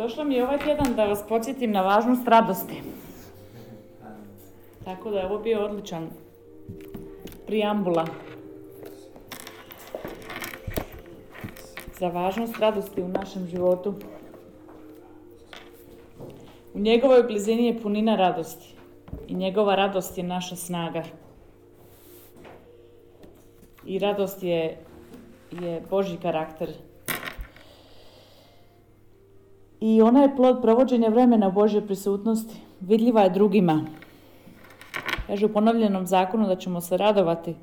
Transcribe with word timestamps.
Došla 0.00 0.24
mi 0.24 0.34
je 0.34 0.44
ovaj 0.44 0.58
tjedan 0.58 0.94
da 0.96 1.04
vas 1.04 1.24
podsjetim 1.28 1.72
na 1.72 1.82
važnost 1.82 2.28
radosti. 2.28 2.82
Tako 4.84 5.10
da 5.10 5.18
je 5.18 5.26
ovo 5.26 5.38
bio 5.38 5.64
odličan 5.64 6.08
prijambula 7.46 8.06
za 11.98 12.08
važnost 12.08 12.58
radosti 12.58 13.02
u 13.02 13.08
našem 13.08 13.46
životu. 13.46 13.94
U 16.74 16.78
njegovoj 16.78 17.22
blizini 17.22 17.66
je 17.66 17.78
punina 17.82 18.16
radosti 18.16 18.74
i 19.28 19.34
njegova 19.34 19.74
radost 19.74 20.18
je 20.18 20.24
naša 20.24 20.56
snaga. 20.56 21.02
I 23.86 23.98
radost 23.98 24.42
je, 24.42 24.78
je 25.60 25.82
Boži 25.90 26.16
karakter. 26.22 26.70
I 29.80 30.02
ona 30.02 30.22
je 30.22 30.36
plod 30.36 30.62
provođenja 30.62 31.08
vremena 31.08 31.48
u 31.48 31.52
Božje 31.52 31.86
prisutnosti. 31.86 32.60
Vidljiva 32.80 33.22
je 33.22 33.30
drugima. 33.30 33.84
Kaže 35.26 35.46
u 35.46 35.52
ponovljenom 35.52 36.06
zakonu 36.06 36.46
da 36.46 36.56
ćemo 36.56 36.80
se 36.80 36.96
radovati 36.96 37.54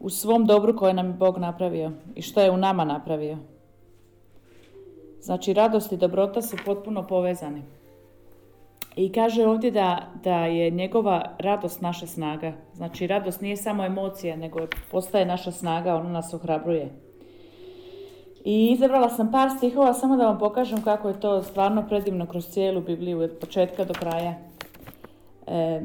u 0.00 0.10
svom 0.10 0.46
dobru 0.46 0.76
koje 0.76 0.94
nam 0.94 1.06
je 1.06 1.12
Bog 1.12 1.38
napravio 1.38 1.92
i 2.14 2.22
što 2.22 2.40
je 2.40 2.50
u 2.50 2.56
nama 2.56 2.84
napravio. 2.84 3.38
Znači, 5.20 5.52
radost 5.52 5.92
i 5.92 5.96
dobrota 5.96 6.42
su 6.42 6.56
potpuno 6.64 7.06
povezani. 7.06 7.62
I 8.96 9.12
kaže 9.12 9.46
ovdje 9.46 9.70
da, 9.70 10.06
da 10.24 10.46
je 10.46 10.70
njegova 10.70 11.36
radost 11.38 11.80
naša 11.80 12.06
snaga. 12.06 12.52
Znači, 12.74 13.06
radost 13.06 13.40
nije 13.40 13.56
samo 13.56 13.84
emocija, 13.84 14.36
nego 14.36 14.66
postaje 14.90 15.26
naša 15.26 15.50
snaga, 15.52 15.94
ona 15.94 16.10
nas 16.10 16.34
ohrabruje. 16.34 16.90
I 18.44 18.72
izabrala 18.72 19.08
sam 19.08 19.30
par 19.32 19.50
stihova 19.56 19.94
samo 19.94 20.16
da 20.16 20.26
vam 20.26 20.38
pokažem 20.38 20.82
kako 20.82 21.08
je 21.08 21.20
to 21.20 21.42
stvarno 21.42 21.84
predivno 21.88 22.26
kroz 22.26 22.46
cijelu 22.46 22.80
Bibliju, 22.80 23.20
od 23.20 23.36
početka 23.40 23.84
do 23.84 23.94
kraja. 23.94 24.34
E, 25.46 25.82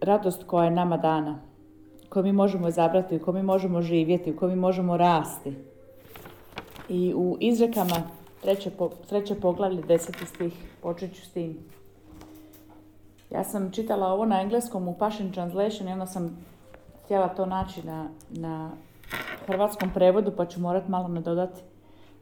radost 0.00 0.44
koja 0.46 0.64
je 0.64 0.70
nama 0.70 0.96
dana, 0.96 1.38
koju 2.08 2.22
mi 2.22 2.32
možemo 2.32 2.68
izabrati, 2.68 3.16
u 3.16 3.20
kojoj 3.20 3.40
mi 3.40 3.46
možemo 3.46 3.82
živjeti, 3.82 4.32
u 4.32 4.36
kojoj 4.36 4.54
mi 4.54 4.60
možemo 4.60 4.96
rasti. 4.96 5.54
I 6.88 7.14
u 7.16 7.36
izrekama 7.40 8.02
treće, 8.42 8.70
po, 8.70 8.90
treće 9.08 9.34
poglavlje, 9.34 9.82
deseti 9.82 10.26
stih, 10.26 10.52
počet 10.82 11.14
ću 11.14 11.22
s 11.22 11.30
tim. 11.30 11.58
Ja 13.30 13.44
sam 13.44 13.72
čitala 13.72 14.06
ovo 14.06 14.24
na 14.26 14.40
engleskom 14.40 14.88
u 14.88 14.98
Passion 14.98 15.32
Translation 15.32 15.88
i 15.88 15.92
onda 15.92 16.06
sam 16.06 16.46
htjela 17.04 17.28
to 17.28 17.46
naći 17.46 17.86
na, 17.86 18.08
na 18.30 18.70
hrvatskom 19.46 19.90
prevodu 19.94 20.32
pa 20.36 20.46
ću 20.46 20.60
morat 20.60 20.88
malo 20.88 21.08
nadodati. 21.08 21.62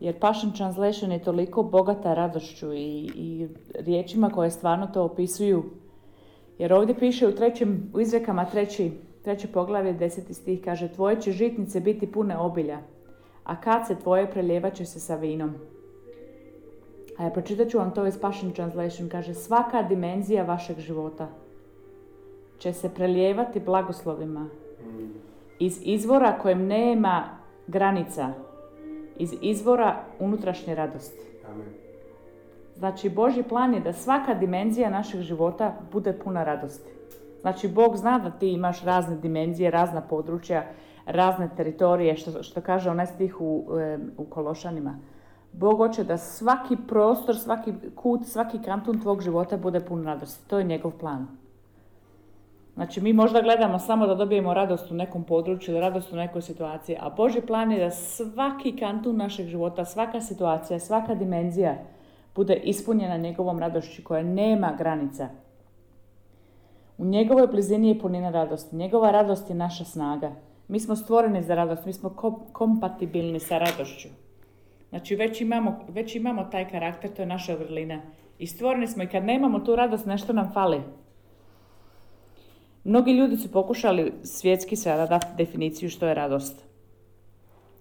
Jer 0.01 0.19
Passion 0.19 0.53
Translation 0.53 1.13
je 1.13 1.23
toliko 1.23 1.63
bogata 1.63 2.15
radošću 2.15 2.73
i, 2.73 3.11
i 3.15 3.49
riječima 3.75 4.31
koje 4.31 4.51
stvarno 4.51 4.87
to 4.87 5.05
opisuju. 5.05 5.65
Jer 6.59 6.73
ovdje 6.73 6.99
piše 6.99 7.29
u 7.29 7.33
trećem, 7.33 7.91
u 7.95 8.01
izrekama 8.01 8.45
treći, 8.45 8.93
treće 9.25 9.49
poglavlje, 9.49 9.93
deseti 9.93 10.35
stih, 10.35 10.61
kaže 10.65 10.89
Tvoje 10.89 11.21
će 11.21 11.33
žitnice 11.33 11.81
biti 11.81 12.13
pune 12.13 12.39
obilja, 12.39 12.79
a 13.45 13.61
kad 13.61 13.87
se 13.87 13.95
tvoje 13.95 14.31
preljevat 14.31 14.75
će 14.75 14.85
se 14.85 15.01
sa 15.01 15.17
vinom. 15.17 15.55
A 17.19 17.25
ja 17.25 17.31
pročitat 17.31 17.69
ću 17.69 17.79
vam 17.79 17.95
to 17.95 18.07
iz 18.07 18.19
Passion 18.21 18.53
Translation. 18.53 19.09
Kaže, 19.09 19.35
svaka 19.35 19.83
dimenzija 19.83 20.45
vašeg 20.45 20.79
života 20.79 21.29
će 22.59 22.73
se 22.73 22.95
prelijevati 22.95 23.61
blagoslovima 23.61 24.49
iz 25.59 25.81
izvora 25.83 26.39
kojem 26.39 26.67
nema 26.67 27.25
granica, 27.67 28.33
iz 29.21 29.35
izvora 29.41 29.97
unutrašnje 30.19 30.75
radosti. 30.75 31.27
Znači, 32.77 33.11
Boži 33.11 33.43
plan 33.43 33.75
je 33.75 33.81
da 33.81 33.93
svaka 33.93 34.35
dimenzija 34.35 34.91
našeg 34.91 35.21
života 35.21 35.75
bude 35.93 36.13
puna 36.13 36.45
radosti. 36.45 36.91
Znači, 37.41 37.69
Bog 37.69 37.97
zna 37.97 38.19
da 38.19 38.31
ti 38.31 38.53
imaš 38.53 38.83
razne 38.83 39.17
dimenzije, 39.17 39.71
razna 39.71 40.01
područja, 40.01 40.65
razne 41.07 41.51
teritorije, 41.57 42.17
što, 42.17 42.43
što 42.43 42.61
kaže 42.61 42.91
onaj 42.91 43.07
stih 43.07 43.41
u, 43.41 43.65
u 44.17 44.25
Kološanima. 44.25 44.99
Bog 45.53 45.77
hoće 45.77 46.05
da 46.05 46.17
svaki 46.17 46.77
prostor, 46.89 47.37
svaki 47.37 47.73
kut, 47.95 48.27
svaki 48.27 48.63
kantun 48.63 49.01
tvog 49.01 49.23
života 49.23 49.57
bude 49.57 49.81
pun 49.81 50.05
radosti. 50.05 50.49
To 50.49 50.59
je 50.59 50.65
njegov 50.65 50.93
plan. 50.93 51.40
Znači, 52.81 53.01
mi 53.01 53.13
možda 53.13 53.41
gledamo 53.41 53.79
samo 53.79 54.07
da 54.07 54.15
dobijemo 54.15 54.55
radost 54.55 54.91
u 54.91 54.95
nekom 54.95 55.25
području 55.25 55.73
ili 55.73 55.81
radost 55.81 56.13
u 56.13 56.17
nekoj 56.17 56.43
situaciji, 56.43 56.97
a 57.01 57.11
Boži 57.11 57.41
plan 57.41 57.73
je 57.73 57.79
da 57.79 57.91
svaki 57.91 58.77
kantun 58.77 59.17
našeg 59.17 59.47
života, 59.47 59.85
svaka 59.85 60.21
situacija, 60.21 60.79
svaka 60.79 61.15
dimenzija 61.15 61.75
bude 62.35 62.55
ispunjena 62.55 63.17
njegovom 63.17 63.59
radošću 63.59 64.03
koja 64.05 64.23
nema 64.23 64.73
granica. 64.79 65.29
U 66.99 67.05
njegovoj 67.05 67.47
blizini 67.47 67.89
je 67.89 67.99
punina 67.99 68.31
radosti. 68.31 68.77
Njegova 68.77 69.11
radost 69.11 69.51
je 69.51 69.57
naša 69.57 69.85
snaga. 69.85 70.33
Mi 70.69 70.81
smo 70.81 70.97
stvoreni 70.97 71.43
za 71.43 71.55
radost, 71.55 71.87
mi 71.87 71.93
smo 71.93 72.17
kompatibilni 72.53 73.41
sa 73.41 73.59
radošću. 73.59 74.09
Znači 74.89 75.17
već 75.17 75.41
imamo, 75.41 75.81
već 75.89 76.15
imamo 76.15 76.45
taj 76.45 76.69
karakter, 76.69 77.11
to 77.11 77.23
je 77.23 77.27
naša 77.27 77.55
vrlina. 77.55 78.01
I 78.39 78.47
stvoreni 78.47 78.87
smo 78.87 79.03
i 79.03 79.07
kad 79.07 79.25
nemamo 79.25 79.59
tu 79.59 79.77
radost, 79.77 80.07
nešto 80.07 80.33
nam 80.33 80.53
fali. 80.53 80.83
Mnogi 82.85 83.13
ljudi 83.13 83.37
su 83.37 83.53
pokušali 83.53 84.13
svjetski 84.23 84.77
sada 84.77 85.07
dati 85.07 85.27
definiciju 85.37 85.91
što 85.91 86.07
je 86.07 86.15
radost. 86.15 86.65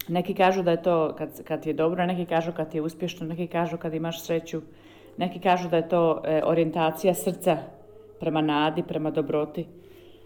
Neki 0.08 0.34
kažu 0.34 0.62
da 0.62 0.70
je 0.70 0.82
to 0.82 1.14
kad, 1.18 1.44
kad 1.44 1.66
je 1.66 1.72
dobro, 1.72 2.06
neki 2.06 2.26
kažu 2.26 2.52
kad 2.52 2.74
je 2.74 2.82
uspješno, 2.82 3.26
neki 3.26 3.46
kažu 3.46 3.76
kad 3.76 3.94
imaš 3.94 4.22
sreću, 4.22 4.60
neki 5.16 5.38
kažu 5.38 5.68
da 5.68 5.76
je 5.76 5.88
to 5.88 6.22
e, 6.24 6.42
orijentacija 6.44 7.14
srca 7.14 7.56
prema 8.20 8.40
nadi, 8.40 8.82
prema 8.82 9.10
dobroti. 9.10 9.66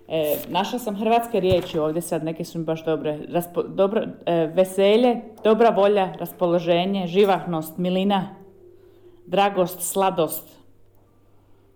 E, 0.08 0.36
našla 0.48 0.78
sam 0.78 0.96
hrvatske 0.96 1.40
riječi 1.40 1.78
ovdje 1.78 2.02
sad, 2.02 2.24
neke 2.24 2.44
su 2.44 2.58
mi 2.58 2.64
baš 2.64 2.84
dobre. 2.84 3.18
Raspo, 3.28 3.62
dobro, 3.62 4.02
e, 4.26 4.46
veselje, 4.46 5.20
dobra 5.44 5.70
volja, 5.70 6.12
raspoloženje, 6.18 7.06
živahnost, 7.06 7.78
milina, 7.78 8.36
dragost, 9.26 9.80
sladost, 9.80 10.63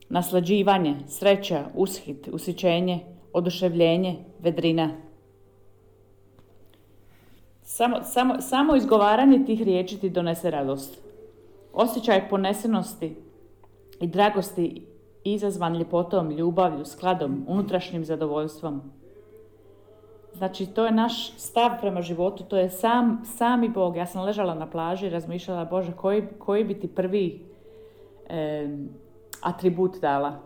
naslađivanje, 0.09 0.97
sreća, 1.07 1.65
ushit, 1.75 2.29
usićenje, 2.33 3.01
oduševljenje, 3.33 4.17
vedrina. 4.39 4.91
Samo, 7.63 8.03
samo, 8.03 8.41
samo 8.41 8.77
izgovaranje 8.77 9.45
tih 9.47 9.63
riječi 9.63 10.01
ti 10.01 10.11
donese 10.11 10.51
radost. 10.51 11.03
Osjećaj 11.73 12.29
ponesenosti 12.29 13.17
i 14.01 14.07
dragosti 14.07 14.87
izazvan 15.25 15.77
ljepotom, 15.77 16.31
ljubavlju, 16.31 16.85
skladom, 16.85 17.45
unutrašnjim 17.49 18.05
zadovoljstvom. 18.05 18.83
Znači, 20.33 20.67
to 20.67 20.85
je 20.85 20.93
naš 20.93 21.37
stav 21.37 21.71
prema 21.81 22.03
životu, 22.03 22.45
to 22.45 22.57
je 22.57 22.71
sam, 22.71 23.23
sami 23.25 23.69
Bog. 23.69 23.97
Ja 23.97 24.07
sam 24.07 24.25
ležala 24.25 24.55
na 24.55 24.71
plaži 24.71 25.07
i 25.07 25.11
razmišljala, 25.11 25.65
Bože, 25.65 25.93
koji, 25.93 26.23
koji 26.39 26.65
bi 26.65 26.81
ti 26.81 26.89
prvi 26.89 27.41
e, 28.29 28.69
atribut 29.43 30.01
dala? 30.01 30.41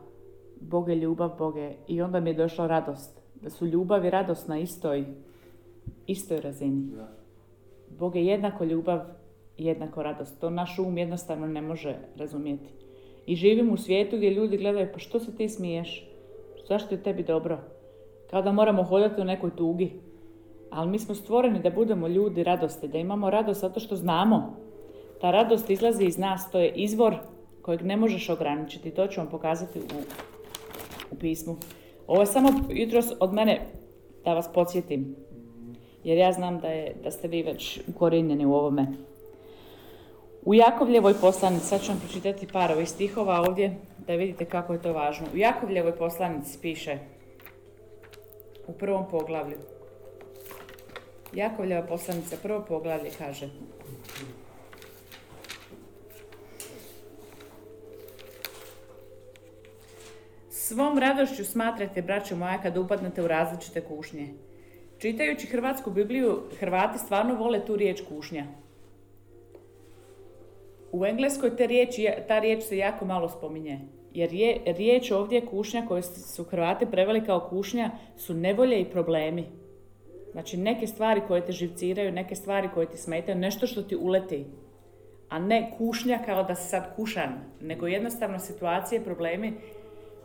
Bog 0.61 0.89
je 0.89 0.97
ljubav, 0.97 1.31
Bog 1.39 1.57
je... 1.57 1.77
I 1.89 2.03
onda 2.03 2.21
mi 2.21 2.31
je 2.31 2.35
došla 2.35 2.67
radost. 2.67 3.21
Da 3.35 3.51
su 3.51 3.67
ljubav 3.67 4.05
i 4.05 4.11
radost 4.11 4.49
na 4.49 4.59
istoj, 4.59 5.05
istoj 6.07 6.41
razini. 6.41 6.89
Bog 7.99 8.17
je 8.17 8.27
jednako 8.27 8.65
ljubav 8.65 9.01
i 9.57 9.65
jednako 9.65 10.03
radost. 10.03 10.41
To 10.41 10.51
naš 10.51 10.79
um 10.79 10.99
jednostavno 10.99 11.47
ne 11.47 11.63
može 11.63 11.97
razumjeti. 12.17 12.69
I 13.27 13.37
živim 13.37 13.73
u 13.73 13.77
svijetu 13.77 14.17
gdje 14.17 14.31
ljudi 14.31 14.57
gledaju, 14.57 14.89
pa 14.93 14.99
što 14.99 15.21
se 15.21 15.37
ti 15.37 15.49
smiješ? 15.49 16.09
Zašto 16.69 16.95
je 16.95 17.03
tebi 17.03 17.23
dobro? 17.23 17.59
Kao 18.31 18.43
da 18.43 18.53
moramo 18.53 18.83
hodati 18.83 19.21
u 19.21 19.25
nekoj 19.25 19.51
tugi. 19.57 19.93
Ali 20.71 20.91
mi 20.91 20.99
smo 20.99 21.15
stvoreni 21.15 21.63
da 21.63 21.71
budemo 21.71 22.09
ljudi 22.09 22.45
radosti, 22.45 22.89
da 22.89 22.99
imamo 22.99 23.31
radost 23.31 23.61
zato 23.61 23.81
što 23.81 23.97
znamo. 23.97 24.57
Ta 25.21 25.31
radost 25.31 25.71
izlazi 25.71 26.05
iz 26.05 26.19
nas, 26.19 26.51
to 26.51 26.59
je 26.59 26.73
izvor 26.75 27.17
kojeg 27.63 27.83
ne 27.83 27.97
možeš 27.97 28.29
ograničiti. 28.29 28.91
To 28.91 29.07
ću 29.07 29.21
vam 29.21 29.31
pokazati 29.31 29.79
u, 29.79 29.83
u 31.11 31.15
pismu. 31.17 31.57
Ovo 32.07 32.21
je 32.21 32.27
samo 32.27 32.51
jutros 32.71 33.07
od 33.21 33.33
mene 33.33 33.61
da 34.25 34.35
vas 34.35 34.49
podsjetim. 34.55 35.17
Jer 36.05 36.19
ja 36.19 36.33
znam 36.33 36.61
da, 36.61 36.69
je, 36.69 36.95
da 37.05 37.11
ste 37.11 37.29
vi 37.29 37.43
već 37.43 37.81
ukorijenjeni 37.89 38.47
u 38.47 38.55
ovome. 38.55 38.87
U 40.45 40.55
Jakovljevoj 40.55 41.15
poslanici, 41.21 41.67
sad 41.67 41.83
ću 41.83 41.93
vam 41.93 42.01
pročitati 42.01 42.47
par 42.53 42.73
ovih 42.73 42.89
stihova 42.89 43.41
ovdje, 43.41 43.77
da 44.07 44.15
vidite 44.15 44.45
kako 44.45 44.73
je 44.73 44.83
to 44.83 44.93
važno. 44.93 45.27
U 45.35 45.37
Jakovljevoj 45.37 45.97
poslanici 45.97 46.59
piše 46.63 46.99
u 48.67 48.73
prvom 48.73 49.09
poglavlju. 49.11 49.57
Jakovljeva 51.35 51.83
poslanica, 51.83 52.37
prvo 52.43 52.65
poglavlje 52.69 53.11
kaže 53.19 53.49
Svom 60.73 60.99
radošću 60.99 61.45
smatrate, 61.45 62.03
braćo 62.03 62.37
moja, 62.37 62.63
kad 62.63 62.77
upadnete 62.77 63.23
u 63.23 63.29
različite 63.29 63.81
kušnje. 63.81 64.29
Čitajući 64.99 65.47
Hrvatsku 65.47 65.91
Bibliju, 65.91 66.43
Hrvati 66.61 66.99
stvarno 66.99 67.35
vole 67.35 67.65
tu 67.65 67.77
riječ 67.77 68.03
kušnja. 68.09 68.45
U 70.93 71.07
Engleskoj 71.07 71.57
te 71.57 71.67
riječi, 71.67 72.09
ta 72.29 72.39
riječ 72.39 72.63
se 72.63 72.79
jako 72.79 73.05
malo 73.05 73.29
spominje. 73.29 73.81
Jer 74.15 74.33
je 74.33 74.61
riječ 74.67 75.11
ovdje 75.11 75.47
kušnja 75.47 75.87
koju 75.89 76.03
su 76.03 76.45
Hrvati 76.45 76.87
preveli 76.87 77.25
kao 77.25 77.49
kušnja 77.51 77.91
su 78.17 78.35
nevolje 78.35 78.81
i 78.81 78.91
problemi. 78.91 79.45
Znači 80.33 80.57
neke 80.57 80.87
stvari 80.87 81.21
koje 81.29 81.45
te 81.45 81.53
živciraju, 81.53 82.13
neke 82.13 82.35
stvari 82.35 82.69
koje 82.75 82.91
ti 82.91 82.97
smetaju, 82.97 83.39
nešto 83.39 83.67
što 83.67 83.83
ti 83.83 83.97
uleti. 83.97 84.47
A 85.29 85.39
ne 85.39 85.73
kušnja 85.79 86.19
kao 86.27 86.43
da 86.43 86.55
si 86.55 86.69
sad 86.69 86.97
kušan, 86.97 87.33
nego 87.61 87.87
jednostavno 87.87 88.39
situacije, 88.39 89.05
problemi 89.05 89.53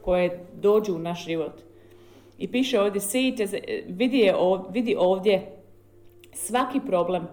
koje 0.07 0.39
dođu 0.53 0.95
u 0.95 0.99
naš 0.99 1.25
život. 1.25 1.53
I 2.37 2.51
piše 2.51 2.81
ovdje, 2.81 3.01
vidi, 3.87 4.17
je, 4.17 4.35
vidi 4.69 4.95
ovdje 4.99 5.51
svaki 6.33 6.79
problem 6.87 7.27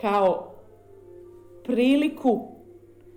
kao 0.00 0.54
priliku 1.64 2.48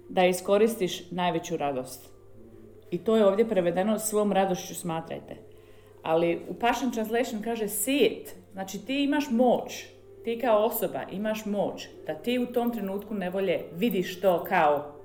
da 0.09 0.25
iskoristiš 0.25 1.11
najveću 1.11 1.57
radost. 1.57 2.09
I 2.91 2.97
to 2.97 3.15
je 3.15 3.25
ovdje 3.25 3.49
prevedeno 3.49 3.99
svom 3.99 4.31
radošću 4.31 4.75
smatrajte. 4.75 5.35
Ali 6.01 6.41
u 6.49 6.53
Passion 6.53 6.91
Translation 6.91 7.41
kaže 7.41 7.67
see 7.67 7.97
it. 7.97 8.35
Znači 8.53 8.85
ti 8.85 9.03
imaš 9.03 9.29
moć. 9.31 9.85
Ti 10.23 10.39
kao 10.41 10.65
osoba 10.65 11.01
imaš 11.11 11.45
moć 11.45 11.87
da 12.07 12.15
ti 12.15 12.39
u 12.39 12.53
tom 12.53 12.71
trenutku 12.71 13.13
nevolje 13.13 13.61
vidiš 13.75 14.21
to 14.21 14.43
kao 14.43 15.02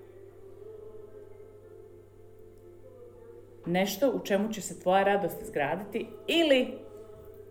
nešto 3.68 4.12
u 4.14 4.24
čemu 4.24 4.52
će 4.52 4.60
se 4.60 4.80
tvoja 4.80 5.02
radost 5.02 5.42
izgraditi 5.42 6.06
ili 6.26 6.68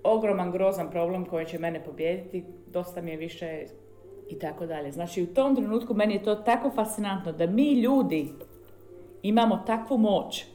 ogroman, 0.04 0.52
grozan 0.52 0.92
problem 0.92 1.26
koji 1.26 1.46
će 1.46 1.60
mene 1.60 1.84
pobijediti, 1.84 2.44
dosta 2.68 3.02
mi 3.02 3.12
je 3.12 3.18
više 3.18 3.66
i 4.30 4.40
tako 4.40 4.66
dalje. 4.66 4.92
Znači 4.92 5.24
u 5.24 5.34
tom 5.34 5.56
trenutku 5.56 5.94
meni 5.94 6.14
je 6.14 6.24
to 6.24 6.36
tako 6.36 6.72
fascinantno 6.72 7.32
da 7.32 7.48
mi 7.48 7.74
ljudi 7.74 8.30
imamo 9.24 9.64
takvu 9.68 9.98
moć 9.98 10.46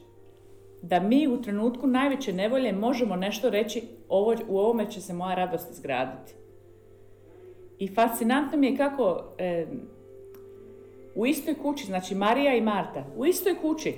da 0.81 0.99
mi 0.99 1.27
u 1.27 1.41
trenutku 1.41 1.87
najveće 1.87 2.33
nevolje 2.33 2.73
možemo 2.73 3.15
nešto 3.15 3.49
reći 3.49 3.83
ovo, 4.09 4.35
u 4.47 4.59
ovome 4.59 4.91
će 4.91 5.01
se 5.01 5.13
moja 5.13 5.35
radost 5.35 5.71
izgraditi. 5.71 6.33
I 7.79 7.87
fascinantno 7.87 8.57
mi 8.57 8.67
je 8.67 8.77
kako 8.77 9.23
u 11.15 11.25
istoj 11.25 11.55
kući, 11.55 11.85
znači 11.85 12.15
Marija 12.15 12.55
i 12.55 12.61
Marta, 12.61 13.03
u 13.17 13.25
istoj 13.25 13.55
kući, 13.61 13.95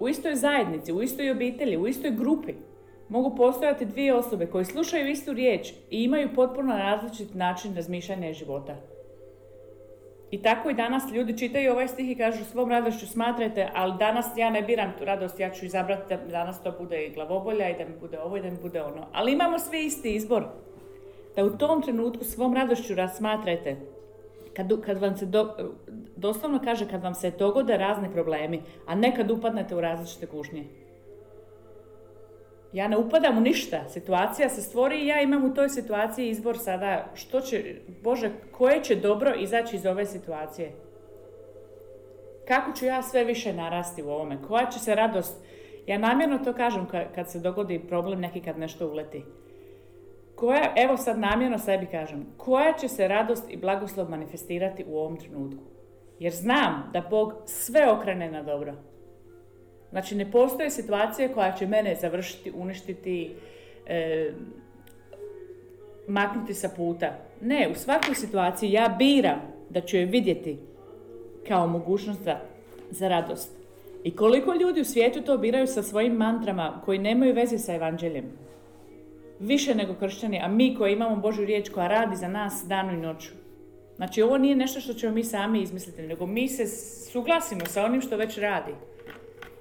u 0.00 0.08
istoj 0.08 0.34
zajednici, 0.34 0.92
u 0.92 1.02
istoj 1.02 1.30
obitelji, 1.30 1.76
u 1.76 1.86
istoj 1.86 2.10
grupi, 2.10 2.54
mogu 3.08 3.36
postojati 3.36 3.84
dvije 3.84 4.14
osobe 4.14 4.46
koje 4.46 4.64
slušaju 4.64 5.08
istu 5.08 5.32
riječ 5.32 5.72
i 5.90 6.02
imaju 6.04 6.28
potpuno 6.34 6.76
različit 6.76 7.34
način 7.34 7.74
razmišljanja 7.76 8.32
života. 8.32 8.76
I 10.30 10.42
tako 10.42 10.70
i 10.70 10.74
danas 10.74 11.12
ljudi 11.12 11.38
čitaju 11.38 11.72
ovaj 11.72 11.88
stih 11.88 12.10
i 12.10 12.14
kažu 12.14 12.44
svom 12.44 12.70
radošću 12.70 13.06
smatrajte, 13.06 13.68
ali 13.74 13.98
danas 13.98 14.26
ja 14.36 14.50
ne 14.50 14.62
biram 14.62 14.92
tu 14.98 15.04
radost, 15.04 15.40
ja 15.40 15.50
ću 15.50 15.64
izabrati 15.66 16.08
da 16.08 16.16
danas 16.16 16.62
to 16.62 16.72
bude 16.78 17.06
i 17.06 17.14
glavobolja 17.14 17.70
i 17.70 17.78
da 17.78 17.84
mi 17.84 17.98
bude 18.00 18.20
ovo 18.20 18.36
i 18.36 18.40
da 18.42 18.50
mi 18.50 18.56
bude 18.62 18.82
ono. 18.82 19.06
Ali 19.12 19.32
imamo 19.32 19.58
svi 19.58 19.84
isti 19.84 20.14
izbor. 20.14 20.44
Da 21.36 21.44
u 21.44 21.50
tom 21.50 21.82
trenutku 21.82 22.24
svom 22.24 22.54
radošću 22.54 22.94
razmatrajte. 22.94 23.76
Kad, 24.56 24.80
kad 24.86 24.98
vam 24.98 25.16
se 25.16 25.26
doslovno 26.18 26.60
kaže 26.64 26.88
kad 26.88 27.02
vam 27.02 27.14
se 27.14 27.30
dogode 27.30 27.76
razni 27.76 28.12
problemi, 28.12 28.62
a 28.86 28.94
ne 28.94 29.16
kad 29.16 29.30
upadnete 29.30 29.76
u 29.76 29.80
različite 29.80 30.26
kušnje. 30.26 30.64
Ja 32.72 32.88
ne 32.88 32.96
upadam 32.96 33.38
u 33.38 33.40
ništa. 33.40 33.88
Situacija 33.88 34.48
se 34.48 34.62
stvori 34.62 35.00
i 35.00 35.06
ja 35.06 35.22
imam 35.22 35.44
u 35.44 35.54
toj 35.54 35.68
situaciji 35.68 36.28
izbor 36.28 36.58
sada 36.58 37.06
što 37.14 37.40
će, 37.40 37.74
Bože, 38.02 38.30
koje 38.52 38.82
će 38.82 38.94
dobro 38.94 39.34
izaći 39.34 39.76
iz 39.76 39.86
ove 39.86 40.06
situacije. 40.06 40.72
Kako 42.48 42.72
ću 42.72 42.84
ja 42.84 43.02
sve 43.02 43.24
više 43.24 43.52
narasti 43.52 44.02
u 44.02 44.08
ovome? 44.08 44.38
Koja 44.48 44.66
će 44.66 44.78
se 44.78 44.94
radost... 44.94 45.44
Ja 45.86 45.98
namjerno 45.98 46.38
to 46.38 46.52
kažem 46.52 46.86
kad 47.14 47.30
se 47.30 47.40
dogodi 47.40 47.78
problem 47.88 48.20
neki 48.20 48.40
kad 48.40 48.58
nešto 48.58 48.88
uleti. 48.88 49.24
Koja, 50.34 50.72
evo 50.76 50.96
sad 50.96 51.18
namjerno 51.18 51.58
sebi 51.58 51.86
kažem, 51.86 52.26
koja 52.36 52.72
će 52.72 52.88
se 52.88 53.08
radost 53.08 53.50
i 53.50 53.56
blagoslov 53.56 54.10
manifestirati 54.10 54.84
u 54.88 54.98
ovom 54.98 55.16
trenutku? 55.16 55.77
Jer 56.20 56.32
znam 56.32 56.90
da 56.92 57.00
Bog 57.10 57.32
sve 57.46 57.90
okrene 57.90 58.30
na 58.30 58.42
dobro. 58.42 58.74
Znači 59.90 60.14
ne 60.14 60.30
postoje 60.30 60.70
situacija 60.70 61.28
koja 61.34 61.52
će 61.52 61.66
mene 61.66 61.94
završiti, 61.94 62.52
uništiti, 62.54 63.34
e, 63.86 64.32
maknuti 66.08 66.54
sa 66.54 66.68
puta. 66.76 67.12
Ne, 67.40 67.68
u 67.72 67.74
svakoj 67.74 68.14
situaciji 68.14 68.72
ja 68.72 68.96
biram 68.98 69.40
da 69.70 69.80
ću 69.80 69.96
je 69.96 70.04
vidjeti 70.04 70.58
kao 71.48 71.66
mogućnost 71.66 72.22
za, 72.22 72.36
za 72.90 73.08
radost. 73.08 73.58
I 74.04 74.16
koliko 74.16 74.54
ljudi 74.54 74.80
u 74.80 74.84
svijetu 74.84 75.22
to 75.22 75.38
biraju 75.38 75.66
sa 75.66 75.82
svojim 75.82 76.12
mantrama 76.12 76.82
koji 76.84 76.98
nemaju 76.98 77.34
veze 77.34 77.58
sa 77.58 77.74
evanđeljem. 77.74 78.24
Više 79.40 79.74
nego 79.74 79.94
kršćani, 79.94 80.40
a 80.42 80.48
mi 80.48 80.74
koji 80.74 80.92
imamo 80.92 81.16
Božju 81.16 81.44
riječ 81.44 81.68
koja 81.68 81.88
radi 81.88 82.16
za 82.16 82.28
nas 82.28 82.64
danu 82.68 82.92
i 82.92 82.96
noću. 82.96 83.30
Znači 83.98 84.22
ovo 84.22 84.38
nije 84.38 84.56
nešto 84.56 84.80
što 84.80 84.94
ćemo 84.94 85.14
mi 85.14 85.24
sami 85.24 85.62
izmisliti, 85.62 86.02
nego 86.02 86.26
mi 86.26 86.48
se 86.48 86.66
suglasimo 87.12 87.66
sa 87.66 87.84
onim 87.84 88.00
što 88.00 88.16
već 88.16 88.38
radi. 88.38 88.72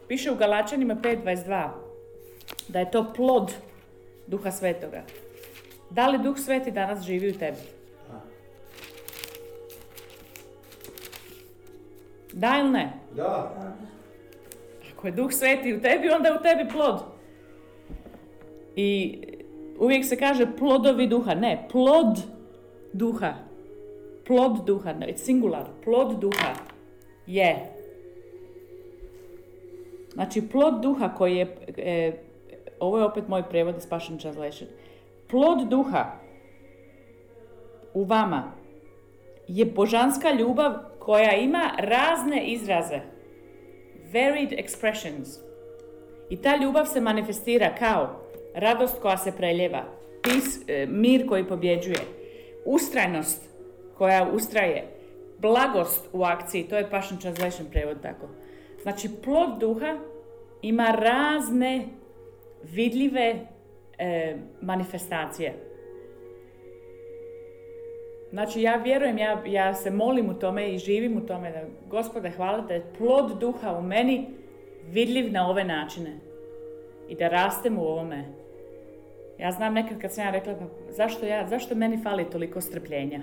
Piše 0.07 0.31
u 0.31 0.35
Galačanima 0.35 0.95
5.22 0.95 1.69
da 2.67 2.79
je 2.79 2.91
to 2.91 3.13
plod 3.15 3.53
Duha 4.27 4.51
Svetoga. 4.51 5.03
Da 5.89 6.07
li 6.07 6.23
Duh 6.23 6.37
Sveti 6.37 6.71
danas 6.71 7.03
živi 7.03 7.29
u 7.29 7.37
tebi? 7.37 7.57
Da 12.33 12.57
ili 12.59 12.69
ne? 12.69 12.93
Da. 13.15 13.53
Ako 14.93 15.07
je 15.07 15.11
Duh 15.11 15.31
Sveti 15.31 15.73
u 15.73 15.81
tebi, 15.81 16.09
onda 16.09 16.29
je 16.29 16.35
u 16.35 16.41
tebi 16.41 16.71
plod. 16.71 17.03
I 18.75 19.19
uvijek 19.79 20.05
se 20.05 20.17
kaže 20.17 20.55
plodovi 20.57 21.07
duha. 21.07 21.33
Ne, 21.33 21.67
plod 21.71 22.17
duha. 22.93 23.46
Plod 24.27 24.65
duha, 24.65 24.93
ne, 24.93 25.17
singular. 25.17 25.65
Plod 25.83 26.19
duha 26.19 26.53
je 27.27 27.77
Znači, 30.17 30.49
plod 30.51 30.81
duha 30.81 31.09
koji 31.09 31.35
je, 31.35 31.57
e, 31.77 32.11
ovo 32.79 32.97
je 32.97 33.05
opet 33.05 33.27
moj 33.27 33.43
prijevod 33.49 33.77
iz 33.77 33.87
Passion 33.89 34.19
Translation, 34.19 34.69
plod 35.29 35.69
duha 35.69 36.05
u 37.93 38.03
vama 38.03 38.51
je 39.47 39.65
božanska 39.65 40.31
ljubav 40.31 40.73
koja 40.99 41.31
ima 41.35 41.71
razne 41.79 42.45
izraze. 42.45 42.99
Varied 44.13 44.51
expressions. 44.51 45.39
I 46.29 46.41
ta 46.41 46.55
ljubav 46.55 46.85
se 46.85 47.01
manifestira 47.01 47.75
kao 47.79 48.19
radost 48.55 49.01
koja 49.01 49.17
se 49.17 49.31
preljeva, 49.37 49.83
e, 50.67 50.85
mir 50.89 51.27
koji 51.27 51.47
pobjeđuje, 51.47 51.99
ustrajnost 52.65 53.46
koja 53.97 54.27
ustraje, 54.33 54.87
blagost 55.39 56.09
u 56.13 56.23
akciji, 56.23 56.63
to 56.63 56.77
je 56.77 56.89
Passion 56.89 57.19
Translation 57.19 57.67
prevod 57.71 58.01
tako. 58.01 58.27
Znači, 58.81 59.09
plod 59.23 59.59
duha 59.59 59.97
ima 60.61 60.91
razne 60.91 61.87
vidljive 62.63 63.35
e, 63.97 64.35
manifestacije. 64.61 65.53
Znači, 68.29 68.61
ja 68.61 68.75
vjerujem, 68.75 69.17
ja, 69.17 69.43
ja 69.45 69.73
se 69.73 69.91
molim 69.91 70.29
u 70.29 70.33
tome 70.33 70.69
i 70.69 70.77
živim 70.77 71.17
u 71.17 71.25
tome 71.25 71.51
da, 71.51 71.61
gospode, 71.89 72.29
hvala 72.29 72.61
da 72.61 72.73
je 72.73 72.85
plod 72.97 73.39
duha 73.39 73.71
u 73.71 73.81
meni 73.81 74.25
vidljiv 74.89 75.31
na 75.31 75.49
ove 75.49 75.63
načine 75.63 76.19
i 77.09 77.15
da 77.15 77.27
rastem 77.27 77.77
u 77.77 77.81
ovome. 77.81 78.25
Ja 79.39 79.51
znam 79.51 79.73
nekad 79.73 80.01
kad 80.01 80.13
sam 80.13 80.25
ja 80.25 80.31
rekla, 80.31 80.53
pa 80.53 80.91
zašto, 80.91 81.25
ja, 81.25 81.47
zašto 81.47 81.75
meni 81.75 82.03
fali 82.03 82.29
toliko 82.29 82.61
strpljenja? 82.61 83.21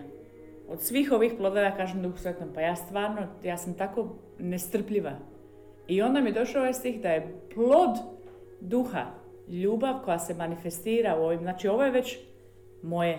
Od 0.69 0.83
svih 0.83 1.13
ovih 1.13 1.33
plodova 1.37 1.77
kažem 1.77 2.03
Duh 2.03 2.19
Svetom, 2.19 2.49
pa 2.55 2.61
ja 2.61 2.77
stvarno, 2.77 3.27
ja 3.43 3.57
sam 3.57 3.75
tako 3.75 4.17
nestrpljiva. 4.39 5.13
I 5.89 6.03
onda 6.03 6.21
mi 6.21 6.31
je 6.31 6.33
došao 6.33 6.61
ovaj 6.61 6.73
stih 6.73 7.01
da 7.03 7.09
je 7.09 7.41
plod 7.55 7.97
duha, 8.61 9.05
ljubav 9.49 9.95
koja 10.05 10.19
se 10.19 10.35
manifestira 10.35 11.19
u 11.19 11.23
ovim, 11.23 11.41
znači 11.41 11.69
ovo 11.69 11.83
je 11.83 11.91
već 11.91 12.19
moje. 12.83 13.19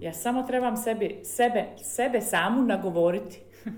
Ja 0.00 0.12
samo 0.12 0.42
trebam 0.42 0.76
sebi, 0.76 1.20
sebe, 1.22 1.64
sebe 1.76 2.20
samu 2.20 2.62
nagovoriti. 2.62 3.40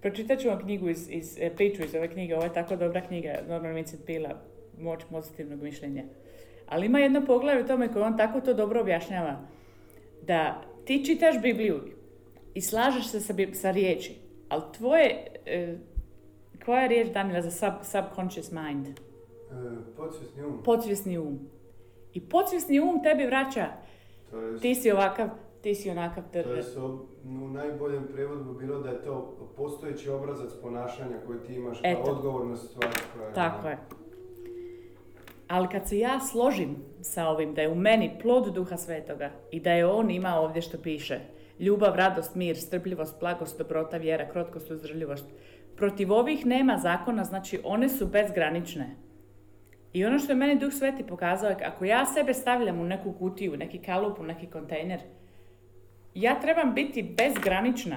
Pročitat 0.00 0.38
ću 0.38 0.48
vam 0.48 0.58
knjigu 0.58 0.88
iz, 0.88 1.10
iz, 1.10 1.38
e, 1.40 1.50
priču 1.56 1.82
iz 1.82 1.94
ove 1.94 2.08
knjige, 2.08 2.34
ovo 2.34 2.44
je 2.44 2.52
tako 2.52 2.76
dobra 2.76 3.00
knjiga, 3.00 3.38
Norman 3.48 3.74
Vincent 3.74 4.04
Pila, 4.06 4.40
Moć 4.78 5.00
pozitivnog 5.10 5.62
mišljenja. 5.62 6.02
Ali 6.68 6.86
ima 6.86 6.98
jedno 6.98 7.24
poglavlje 7.26 7.64
u 7.64 7.66
tome 7.66 7.92
koje 7.92 8.04
on 8.04 8.16
tako 8.16 8.40
to 8.40 8.54
dobro 8.54 8.80
objašnjava, 8.80 9.40
da 10.22 10.62
ti 10.84 11.04
čitaš 11.04 11.42
Bibliju 11.42 11.80
i 12.54 12.60
slažeš 12.60 13.08
se 13.08 13.20
sa, 13.20 13.34
sa 13.52 13.70
riječi, 13.70 14.14
ali 14.48 14.62
tvoje, 14.76 15.26
e, 15.46 15.78
koja 16.64 16.82
je 16.82 16.88
riječ 16.88 17.12
Damila 17.12 17.42
za 17.42 17.50
sub, 17.50 17.72
subconscious 17.82 18.52
mind? 18.52 18.88
E, 18.88 18.92
podsvjesni 19.96 20.44
um. 20.44 20.62
Podsvjesni 20.64 21.18
um. 21.18 21.38
I 22.12 22.20
podsvjesni 22.20 22.80
um 22.80 23.02
tebi 23.02 23.26
vraća, 23.26 23.66
ti 24.60 24.74
si 24.74 24.90
ovakav, 24.90 25.28
ti 25.62 25.74
si 25.74 25.90
onakav... 25.90 26.24
To 26.32 26.38
je 26.38 26.62
so, 26.62 27.06
u 27.24 27.48
najboljem 27.48 28.08
prevodu 28.12 28.44
bi 28.44 28.66
bilo 28.66 28.80
da 28.80 28.88
je 28.88 29.02
to 29.02 29.36
postojeći 29.56 30.10
obrazac 30.10 30.52
ponašanja 30.62 31.16
koji 31.26 31.38
ti 31.38 31.54
imaš 31.54 31.78
Eto. 31.82 32.02
kao 32.04 32.12
odgovor 32.12 32.46
na 32.46 32.56
stvar 32.56 32.90
koja 33.14 33.26
je... 33.26 33.34
Tako 33.34 33.68
je. 33.68 33.78
Ali 35.52 35.68
kad 35.68 35.88
se 35.88 35.98
ja 35.98 36.20
složim 36.20 36.76
sa 37.00 37.28
ovim 37.28 37.54
da 37.54 37.62
je 37.62 37.68
u 37.68 37.74
meni 37.74 38.18
plod 38.22 38.54
duha 38.54 38.76
svetoga 38.76 39.30
i 39.50 39.60
da 39.60 39.72
je 39.72 39.86
on 39.86 40.10
ima 40.10 40.40
ovdje 40.40 40.62
što 40.62 40.78
piše, 40.78 41.20
ljubav, 41.58 41.96
radost, 41.96 42.34
mir, 42.34 42.56
strpljivost, 42.56 43.20
blagost, 43.20 43.58
dobrota, 43.58 43.96
vjera, 43.96 44.28
krotkost, 44.28 44.70
uzdržljivost, 44.70 45.26
protiv 45.76 46.12
ovih 46.12 46.46
nema 46.46 46.78
zakona, 46.78 47.24
znači 47.24 47.60
one 47.64 47.88
su 47.88 48.06
bezgranične. 48.06 48.96
I 49.92 50.04
ono 50.04 50.18
što 50.18 50.32
je 50.32 50.36
meni 50.36 50.58
duh 50.58 50.72
sveti 50.72 51.06
pokazao 51.06 51.50
je 51.50 51.56
ako 51.64 51.84
ja 51.84 52.06
sebe 52.06 52.34
stavljam 52.34 52.80
u 52.80 52.84
neku 52.84 53.12
kutiju, 53.12 53.56
neki 53.56 53.78
kalup, 53.78 54.20
u 54.20 54.22
neki 54.22 54.46
kontejner, 54.46 55.00
ja 56.14 56.40
trebam 56.40 56.74
biti 56.74 57.14
bezgranična. 57.16 57.96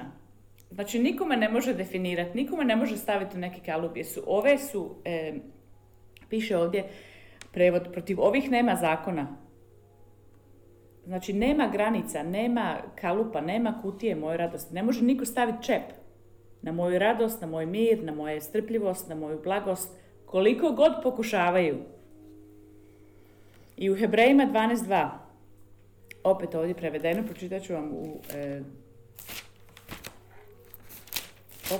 Znači 0.70 0.98
nikome 0.98 1.36
ne 1.36 1.48
može 1.48 1.74
definirati, 1.74 2.36
nikome 2.36 2.64
ne 2.64 2.76
može 2.76 2.96
staviti 2.96 3.36
u 3.36 3.40
neki 3.40 3.60
kalup, 3.60 3.96
jer 3.96 4.06
su 4.06 4.22
ove 4.26 4.58
su, 4.58 4.96
e, 5.04 5.34
piše 6.28 6.56
ovdje, 6.56 6.84
prevod, 7.56 7.88
protiv 7.92 8.20
ovih 8.20 8.50
nema 8.50 8.74
zakona. 8.76 9.26
Znači 11.06 11.32
nema 11.32 11.68
granica, 11.68 12.22
nema 12.22 12.76
kalupa, 13.00 13.40
nema 13.40 13.78
kutije 13.82 14.14
moje 14.14 14.36
radosti. 14.36 14.74
Ne 14.74 14.82
može 14.82 15.04
niko 15.04 15.24
staviti 15.24 15.64
čep 15.64 15.82
na 16.62 16.72
moju 16.72 16.98
radost, 16.98 17.40
na 17.40 17.46
moj 17.46 17.66
mir, 17.66 18.04
na 18.04 18.12
moju 18.12 18.40
strpljivost, 18.40 19.08
na 19.08 19.14
moju 19.14 19.40
blagost, 19.44 19.90
koliko 20.26 20.72
god 20.72 20.92
pokušavaju. 21.02 21.78
I 23.76 23.90
u 23.90 23.96
Hebrejima 23.96 24.46
12.2, 24.52 25.08
opet 26.24 26.54
ovdje 26.54 26.74
prevedeno, 26.74 27.22
pročitat 27.22 27.62
ću 27.62 27.72
vam 27.72 27.92
u... 27.92 28.20
E, 28.34 28.60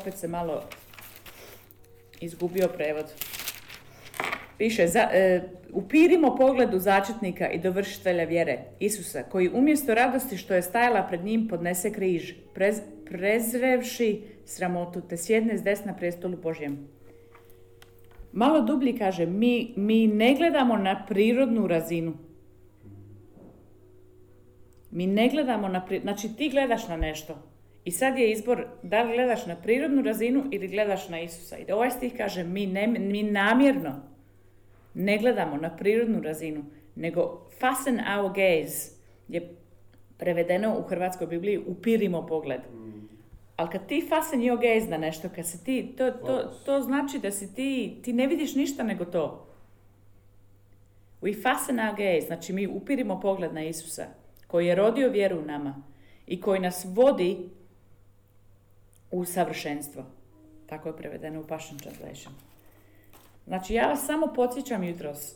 opet 0.01 0.15
se 0.19 0.29
malo 0.29 0.63
izgubio 2.21 2.69
prevod. 2.69 3.26
Piše, 4.59 4.87
za, 4.87 5.01
e, 5.13 5.41
upirimo 5.73 6.37
pogledu 6.37 6.79
začetnika 6.79 7.51
i 7.51 7.59
dovršitelja 7.59 8.25
vjere, 8.25 8.59
Isusa, 8.81 9.23
koji 9.23 9.51
umjesto 9.55 9.95
radosti 9.95 10.37
što 10.37 10.55
je 10.55 10.63
stajala 10.63 11.03
pred 11.03 11.25
njim 11.25 11.49
podnese 11.49 11.93
križ, 11.93 12.33
prez, 12.55 12.81
prezrevši 13.05 14.23
sramotu, 14.45 15.01
te 15.01 15.17
sjedne 15.17 15.59
s 15.59 15.63
desna 15.63 15.97
prestolu 15.97 16.37
Božjem. 16.37 16.89
Malo 18.33 18.61
dublji 18.61 18.99
kaže, 18.99 19.27
mi, 19.27 19.73
mi 19.77 20.07
ne 20.07 20.35
gledamo 20.35 20.77
na 20.77 21.05
prirodnu 21.09 21.67
razinu. 21.67 22.15
Mi 24.91 25.07
ne 25.07 25.29
gledamo 25.29 25.69
na, 25.69 25.85
pri... 25.85 26.01
znači 26.01 26.37
ti 26.37 26.49
gledaš 26.49 26.89
na 26.89 26.97
nešto. 26.97 27.37
I 27.85 27.91
sad 27.91 28.19
je 28.19 28.31
izbor 28.31 28.67
da 28.83 29.03
li 29.03 29.13
gledaš 29.13 29.47
na 29.47 29.57
prirodnu 29.57 30.03
razinu 30.03 30.45
ili 30.51 30.69
gledaš 30.69 31.09
na 31.09 31.21
Isusa. 31.21 31.57
I 31.59 31.73
ovaj 31.73 31.91
stih 31.91 32.13
kaže, 32.17 32.45
mi, 32.45 32.67
ne, 32.67 32.87
mi 32.87 33.23
namjerno 33.23 34.16
ne 34.97 35.19
gledamo 35.19 35.57
na 35.57 35.77
prirodnu 35.77 36.23
razinu, 36.23 36.65
nego 36.95 37.49
fasten 37.61 38.01
our 38.19 38.29
gaze 38.29 38.91
je 39.29 39.57
prevedeno 40.19 40.79
u 40.79 40.83
Hrvatskoj 40.83 41.27
Bibliji 41.27 41.59
upirimo 41.67 42.27
pogled. 42.27 42.61
Ali 43.57 43.71
kad 43.71 43.87
ti 43.87 44.07
fasten 44.09 44.41
your 44.41 44.61
gaze 44.61 44.91
na 44.91 44.97
nešto, 44.99 45.29
kad 45.35 45.47
se 45.47 45.65
ti, 45.65 45.95
to, 45.99 46.11
to, 46.11 46.43
to 46.65 46.81
znači 46.81 47.19
da 47.19 47.31
si 47.31 47.55
ti, 47.55 47.99
ti 48.03 48.13
ne 48.13 48.27
vidiš 48.27 48.55
ništa 48.55 48.83
nego 48.83 49.05
to. 49.05 49.47
We 51.23 51.43
fasten 51.43 51.81
our 51.81 51.97
gaze, 51.97 52.27
znači 52.27 52.53
mi 52.53 52.67
upirimo 52.67 53.21
pogled 53.21 53.55
na 53.55 53.65
Isusa, 53.65 54.07
koji 54.47 54.67
je 54.67 54.75
rodio 54.75 55.11
vjeru 55.11 55.39
u 55.39 55.45
nama 55.45 55.83
i 56.27 56.41
koji 56.41 56.61
nas 56.61 56.87
vodi 56.89 57.39
u 59.11 59.25
savršenstvo. 59.25 60.05
Tako 60.67 60.89
je 60.89 60.97
prevedeno 60.97 61.41
u 61.41 61.47
Passion 61.47 61.79
Translation. 61.79 62.35
Znači 63.47 63.75
ja 63.75 63.89
vas 63.89 64.07
samo 64.07 64.33
podsjećam 64.35 64.85
jutros, 64.85 65.35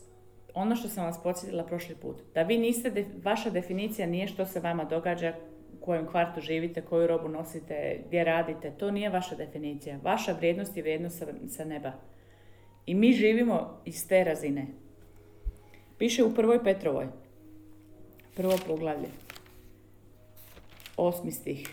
ono 0.55 0.77
što 0.77 0.89
sam 0.89 1.05
vas 1.05 1.23
podsjetila 1.23 1.65
prošli 1.65 1.95
put, 1.95 2.23
da 2.35 2.43
vi 2.43 2.59
niste, 2.59 3.05
vaša 3.23 3.51
definicija 3.51 4.07
nije 4.07 4.29
što 4.29 4.47
se 4.47 4.61
vama 4.61 4.85
događa, 4.85 5.35
u 5.81 5.85
kojem 5.85 6.07
kvartu 6.07 6.41
živite, 6.41 6.83
koju 6.83 7.07
robu 7.07 7.29
nosite, 7.29 8.01
gdje 8.07 8.25
radite, 8.25 8.71
to 8.71 8.91
nije 8.91 9.11
vaša 9.11 9.35
definicija. 9.35 9.99
Vaša 10.03 10.33
vrijednost 10.33 10.77
je 10.77 10.83
vrijednost 10.83 11.19
sa, 11.19 11.27
sa 11.49 11.65
neba. 11.65 11.93
I 12.87 12.95
mi 12.95 13.13
živimo 13.13 13.81
iz 13.85 14.09
te 14.09 14.25
razine. 14.25 14.67
Piše 15.99 16.25
u 16.25 16.35
prvoj 16.35 16.65
Petrovoj, 16.65 17.07
prvo 18.37 18.59
poglavlje, 18.67 19.09
osmi 20.97 21.33
stih. 21.33 21.69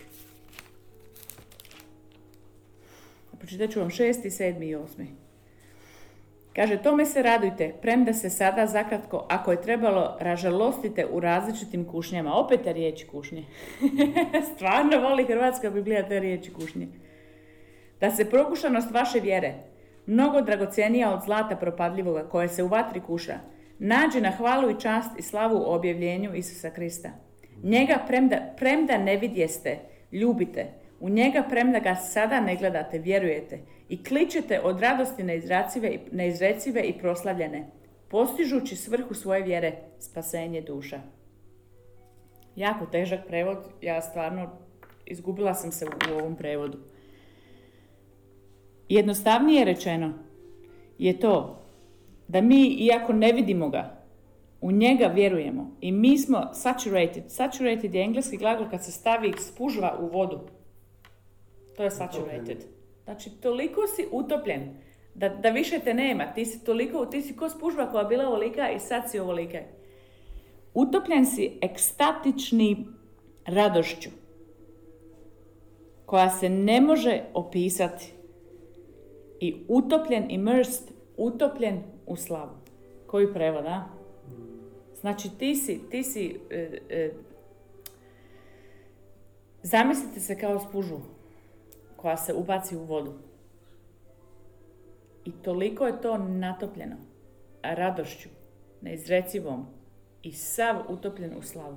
Pročitat 3.38 3.70
ću 3.70 3.80
vam 3.80 3.90
šesti, 3.90 4.30
sedmi 4.30 4.66
i 4.66 4.74
osmi. 4.74 5.27
Kaže, 6.56 6.76
tome 6.82 7.06
se 7.06 7.22
radujte, 7.22 7.74
premda 7.82 8.12
se 8.12 8.30
sada 8.30 8.66
zakratko, 8.66 9.26
ako 9.28 9.50
je 9.50 9.62
trebalo, 9.62 10.16
ražalostite 10.20 11.06
u 11.06 11.20
različitim 11.20 11.84
kušnjama. 11.84 12.34
Opet 12.34 12.62
te 12.64 12.72
riječi 12.72 13.06
kušnje. 13.06 13.44
Stvarno 14.54 15.00
voli 15.00 15.24
Hrvatska 15.24 15.70
Biblija 15.70 16.08
te 16.08 16.20
riječi 16.20 16.52
kušnje. 16.52 16.88
Da 18.00 18.10
se 18.10 18.30
prokušanost 18.30 18.90
vaše 18.90 19.20
vjere, 19.20 19.54
mnogo 20.06 20.40
dragocjenija 20.40 21.14
od 21.14 21.22
zlata 21.24 21.56
propadljivoga 21.56 22.22
koje 22.22 22.48
se 22.48 22.62
u 22.62 22.68
vatri 22.68 23.00
kuša, 23.00 23.38
nađe 23.78 24.20
na 24.20 24.30
hvalu 24.30 24.70
i 24.70 24.80
čast 24.80 25.18
i 25.18 25.22
slavu 25.22 25.58
u 25.58 25.72
objavljenju 25.72 26.34
Isusa 26.34 26.70
Krista. 26.70 27.10
Njega 27.62 27.98
premda, 28.06 28.36
premda 28.56 28.98
ne 28.98 29.16
vidjeste, 29.16 29.78
ljubite, 30.12 30.66
u 31.00 31.08
njega 31.08 31.42
premda 31.48 31.78
ga 31.78 31.94
sada 31.94 32.40
ne 32.40 32.56
gledate, 32.56 32.98
vjerujete 32.98 33.58
i 33.88 34.04
kličete 34.04 34.60
od 34.60 34.80
radosti 34.80 35.22
neizrecive 36.12 36.82
i 36.82 36.98
proslavljene, 36.98 37.66
postižući 38.08 38.76
svrhu 38.76 39.14
svoje 39.14 39.42
vjere, 39.42 39.72
spasenje 39.98 40.60
duša. 40.60 41.00
Jako 42.56 42.86
težak 42.86 43.20
prevod, 43.26 43.58
ja 43.82 44.02
stvarno 44.02 44.50
izgubila 45.06 45.54
sam 45.54 45.72
se 45.72 45.86
u, 45.86 46.12
u 46.12 46.18
ovom 46.18 46.36
prevodu. 46.36 46.78
Jednostavnije 48.88 49.64
rečeno 49.64 50.12
je 50.98 51.20
to 51.20 51.62
da 52.28 52.40
mi, 52.40 52.66
iako 52.66 53.12
ne 53.12 53.32
vidimo 53.32 53.68
ga, 53.68 53.98
u 54.60 54.72
njega 54.72 55.06
vjerujemo 55.06 55.76
i 55.80 55.92
mi 55.92 56.18
smo 56.18 56.50
saturated. 56.54 57.24
Saturated 57.28 57.94
je 57.94 58.02
engleski 58.02 58.36
glagol 58.36 58.70
kad 58.70 58.84
se 58.84 58.92
stavi 58.92 59.32
spužva 59.38 59.98
u 60.00 60.06
vodu. 60.06 60.40
To 61.76 61.84
je 61.84 61.90
saturated. 61.90 62.77
Znači, 63.08 63.30
toliko 63.30 63.86
si 63.96 64.06
utopljen 64.12 64.76
da, 65.14 65.28
da 65.28 65.50
više 65.50 65.78
te 65.78 65.94
nema. 65.94 66.32
Ti 66.32 66.44
si 66.44 66.64
toliko, 66.64 67.06
ti 67.06 67.22
si 67.22 67.36
ko 67.36 67.48
spužva 67.48 67.90
koja 67.90 68.04
bila 68.04 68.26
ovolika 68.26 68.70
i 68.70 68.78
sad 68.78 69.10
si 69.10 69.18
ovolika. 69.18 69.58
Utopljen 70.74 71.26
si 71.26 71.58
ekstatični 71.62 72.86
radošću 73.46 74.10
koja 76.06 76.30
se 76.30 76.48
ne 76.48 76.80
može 76.80 77.22
opisati. 77.34 78.12
I 79.40 79.64
utopljen, 79.68 80.30
immersed, 80.30 80.88
utopljen 81.16 81.82
u 82.06 82.16
slavu. 82.16 82.56
Koji 83.06 83.32
prevod, 83.32 83.66
a? 83.66 83.84
Znači, 85.00 85.28
ti 85.38 85.54
si, 85.54 85.80
ti 85.90 86.02
si 86.02 86.40
e, 86.50 86.80
e, 86.90 87.12
zamislite 89.62 90.20
se 90.20 90.38
kao 90.38 90.60
spužu 90.60 91.17
koja 91.98 92.16
se 92.16 92.34
ubaci 92.34 92.76
u 92.76 92.84
vodu. 92.84 93.12
I 95.24 95.32
toliko 95.32 95.86
je 95.86 96.00
to 96.00 96.18
natopljeno 96.18 96.96
radošću, 97.62 98.28
neizrecivom 98.80 99.66
i 100.22 100.32
sav 100.32 100.76
utopljen 100.88 101.36
u 101.38 101.42
slavu. 101.42 101.76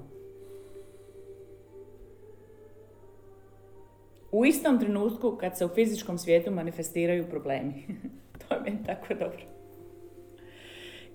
U 4.31 4.45
istom 4.45 4.79
trenutku 4.79 5.37
kad 5.39 5.57
se 5.57 5.65
u 5.65 5.69
fizičkom 5.69 6.17
svijetu 6.17 6.51
manifestiraju 6.51 7.29
problemi. 7.29 7.85
to 8.47 8.55
je 8.55 8.61
meni 8.61 8.83
tako 8.85 9.13
dobro. 9.13 9.41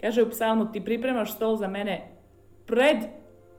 Kaže 0.00 0.22
u 0.22 0.30
psalmu, 0.30 0.72
ti 0.72 0.84
pripremaš 0.84 1.34
stol 1.34 1.56
za 1.56 1.68
mene 1.68 2.08
pred 2.66 2.96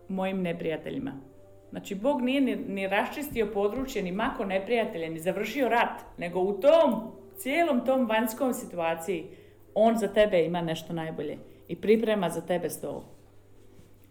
mojim 0.08 0.42
neprijateljima. 0.42 1.27
Znači, 1.70 1.96
Bog 1.96 2.22
nije 2.22 2.42
ni, 2.42 2.56
ni 2.56 2.88
raščistio 2.88 3.52
područje, 3.54 4.04
ni 4.04 4.12
mako 4.12 4.46
neprijatelja, 4.46 5.10
ni 5.10 5.20
završio 5.20 5.70
rat, 5.70 6.02
nego 6.18 6.40
u 6.40 6.54
tom, 6.54 7.12
cijelom 7.38 7.86
tom 7.86 8.06
vanjskom 8.06 8.54
situaciji, 8.54 9.26
On 9.74 9.98
za 9.98 10.08
tebe 10.08 10.44
ima 10.44 10.62
nešto 10.62 10.94
najbolje 10.94 11.38
i 11.68 11.76
priprema 11.76 12.30
za 12.30 12.42
tebe 12.42 12.70
stol. 12.70 13.02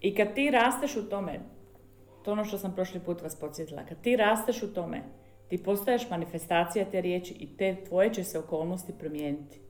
I 0.01 0.15
kad 0.15 0.35
ti 0.35 0.51
rasteš 0.51 0.97
u 0.97 1.09
tome, 1.09 1.41
to 2.25 2.33
ono 2.33 2.45
što 2.45 2.59
sam 2.59 2.75
prošli 2.75 3.01
put 3.01 3.23
vas 3.23 3.41
podsjetila, 3.41 3.85
kad 3.89 4.01
ti 4.01 4.17
rasteš 4.17 4.63
u 4.63 4.75
tome, 4.75 5.03
ti 5.49 5.63
postaješ 5.63 6.11
manifestacija 6.11 6.85
te 6.85 7.01
riječi 7.01 7.35
i 7.35 7.57
te 7.57 7.77
tvoje 7.85 8.15
će 8.15 8.25
se 8.25 8.39
okolnosti 8.39 8.93
promijeniti. 8.99 9.61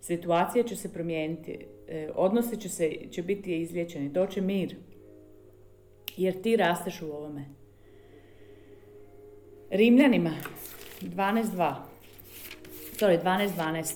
Situacija 0.00 0.64
će 0.64 0.76
se 0.76 0.92
promijeniti, 0.92 1.66
odnosi 2.14 2.56
će, 2.56 2.68
se, 2.68 2.92
će 3.10 3.22
biti 3.22 3.60
izliječeni, 3.60 4.08
doće 4.08 4.40
mir, 4.40 4.76
Jer 6.18 6.42
ti 6.42 6.56
rasteš 6.56 7.02
u 7.02 7.06
ovome. 7.06 7.44
Rimljanima 9.70 10.30
12.2. 11.00 11.74
Sorry, 12.96 13.22
12.12. 13.22 13.94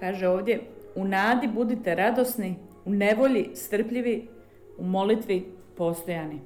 Kaže 0.00 0.28
ovdje, 0.28 0.60
u 0.94 1.04
nadi 1.04 1.48
budite 1.48 1.94
radosni, 1.94 2.56
u 2.84 2.90
nevolji 2.90 3.50
strpljivi, 3.54 4.28
u 4.78 4.84
molitvi 4.84 5.59
postojani. 5.76 6.40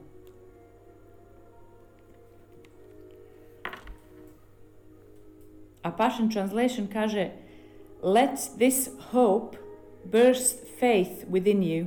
A 5.83 5.91
Passion 5.91 6.31
Translation 6.31 6.87
kaže, 6.87 7.31
let 8.03 8.51
this 8.59 8.91
hope 9.13 9.57
burst 10.05 10.67
faith 10.81 11.25
within 11.31 11.63
you, 11.63 11.87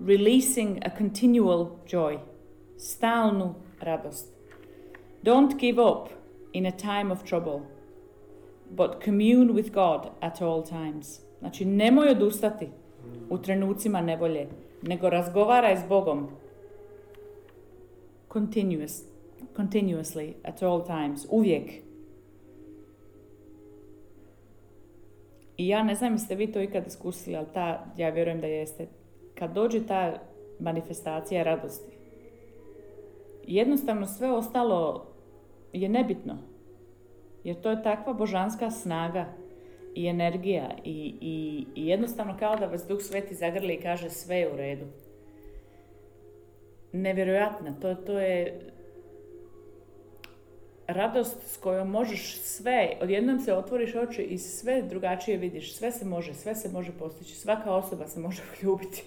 releasing 0.00 0.78
a 0.84 0.90
continual 0.90 1.78
joy, 1.86 2.18
stalnu 2.76 3.54
radost. 3.80 4.26
Don't 5.22 5.58
give 5.58 5.78
up 5.78 6.10
in 6.52 6.66
a 6.66 6.72
time 6.72 7.10
of 7.10 7.24
trouble 7.24 7.74
but 8.76 9.00
commune 9.00 9.54
with 9.54 9.72
God 9.72 10.10
at 10.20 10.42
all 10.42 10.62
times. 10.62 11.20
Znači, 11.38 11.64
nemoj 11.64 12.08
odustati 12.08 12.68
u 13.30 13.38
trenucima 13.38 14.00
nevolje, 14.00 14.48
nego 14.82 15.10
razgovaraj 15.10 15.76
s 15.76 15.88
Bogom 15.88 16.28
continuous, 18.34 19.02
continuously 19.56 20.34
at 20.44 20.62
all 20.62 20.84
times, 20.86 21.26
uvijek. 21.30 21.70
I 25.56 25.68
ja 25.68 25.82
ne 25.82 25.94
znam 25.94 26.12
jeste 26.12 26.34
vi 26.34 26.52
to 26.52 26.60
ikad 26.60 26.86
iskusili, 26.86 27.36
ali 27.36 27.46
ta, 27.54 27.86
ja 27.96 28.10
vjerujem 28.10 28.40
da 28.40 28.46
jeste. 28.46 28.86
Kad 29.34 29.52
dođe 29.54 29.86
ta 29.86 30.18
manifestacija 30.60 31.42
radosti, 31.42 31.92
jednostavno 33.46 34.06
sve 34.06 34.30
ostalo 34.32 35.06
je 35.72 35.88
nebitno. 35.88 36.38
Jer 37.44 37.60
to 37.60 37.70
je 37.70 37.82
takva 37.82 38.12
božanska 38.12 38.70
snaga 38.70 39.26
i 39.94 40.06
energija 40.06 40.70
i, 40.84 41.14
i, 41.20 41.86
jednostavno 41.86 42.36
kao 42.38 42.56
da 42.56 42.66
vas 42.66 42.86
Duh 42.88 43.00
Sveti 43.00 43.34
zagrli 43.34 43.74
i 43.74 43.80
kaže 43.80 44.10
sve 44.10 44.36
je 44.36 44.52
u 44.52 44.56
redu. 44.56 44.84
Nevjerojatna, 46.94 47.74
to, 47.80 47.94
to 47.94 48.20
je 48.20 48.60
radost 50.86 51.36
s 51.46 51.56
kojom 51.56 51.90
možeš 51.90 52.40
sve, 52.40 52.96
odjednom 53.00 53.40
se 53.40 53.54
otvoriš 53.54 53.94
oči 53.94 54.22
i 54.22 54.38
sve 54.38 54.82
drugačije 54.82 55.36
vidiš, 55.36 55.76
sve 55.76 55.92
se 55.92 56.04
može, 56.04 56.34
sve 56.34 56.54
se 56.54 56.68
može 56.68 56.92
postići, 56.98 57.34
svaka 57.34 57.74
osoba 57.74 58.06
se 58.06 58.20
može 58.20 58.42
ljubiti. 58.62 59.04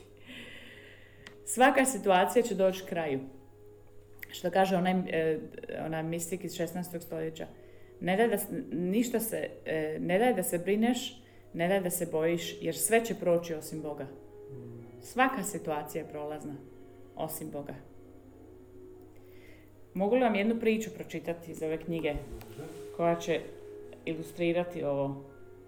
Svaka 1.46 1.86
situacija 1.86 2.44
će 2.44 2.56
doći 2.56 2.86
kraju. 2.86 3.20
Što 4.30 4.52
kaže 4.52 4.76
onaj, 4.76 4.94
eh, 5.10 5.40
onaj 5.86 6.04
mistik 6.04 6.44
iz 6.44 6.52
16. 6.52 7.00
stoljeća 7.02 7.48
ne 8.00 8.18
daj 8.18 8.28
da, 8.28 8.38
ništa 8.72 9.20
se, 9.20 9.50
e, 9.66 9.98
ne 10.00 10.20
daj 10.20 10.34
da 10.34 10.44
se 10.44 10.58
brineš, 10.58 11.24
ne 11.54 11.68
daj 11.68 11.82
da 11.82 11.90
se 11.90 12.06
bojiš, 12.06 12.62
jer 12.62 12.76
sve 12.76 13.06
će 13.06 13.16
proći 13.16 13.54
osim 13.54 13.82
Boga. 13.82 14.08
Svaka 15.02 15.44
situacija 15.44 16.04
je 16.04 16.10
prolazna, 16.10 16.56
osim 17.18 17.52
Boga. 17.52 17.74
Mogu 19.94 20.16
li 20.16 20.22
vam 20.22 20.36
jednu 20.36 20.60
priču 20.60 20.90
pročitati 20.96 21.52
iz 21.52 21.64
ove 21.64 21.78
knjige 21.78 22.14
koja 22.98 23.16
će 23.16 23.42
ilustrirati 24.06 24.84
ovo 24.84 25.24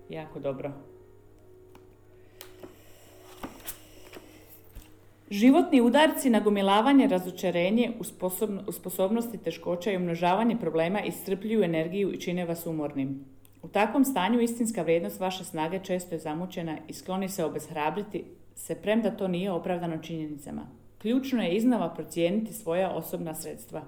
jako 0.09 0.39
dobro? 0.39 0.71
Životni 5.31 5.81
udarci, 5.81 6.29
nagomilavanje, 6.29 7.07
razočarenje, 7.07 7.91
u 8.67 8.71
sposobnosti 8.71 9.37
teškoća 9.37 9.91
i 9.91 9.97
umnožavanje 9.97 10.57
problema 10.57 11.01
iscrpljuju 11.01 11.63
energiju 11.63 12.13
i 12.13 12.21
čine 12.21 12.45
vas 12.45 12.65
umornim. 12.65 13.25
U 13.61 13.67
takvom 13.67 14.05
stanju 14.05 14.41
istinska 14.41 14.81
vrijednost 14.81 15.19
vaše 15.19 15.43
snage 15.43 15.79
često 15.83 16.15
je 16.15 16.19
zamućena 16.19 16.77
i 16.87 16.93
skloni 16.93 17.29
se 17.29 17.45
obeshrabriti 17.45 18.23
se 18.55 18.75
premda 18.75 19.11
to 19.11 19.27
nije 19.27 19.51
opravdano 19.51 19.97
činjenicama. 19.97 20.78
Ključno 21.01 21.43
je 21.43 21.55
iznova 21.55 21.93
procijeniti 21.93 22.53
svoja 22.53 22.91
osobna 22.91 23.35
sredstva. 23.35 23.81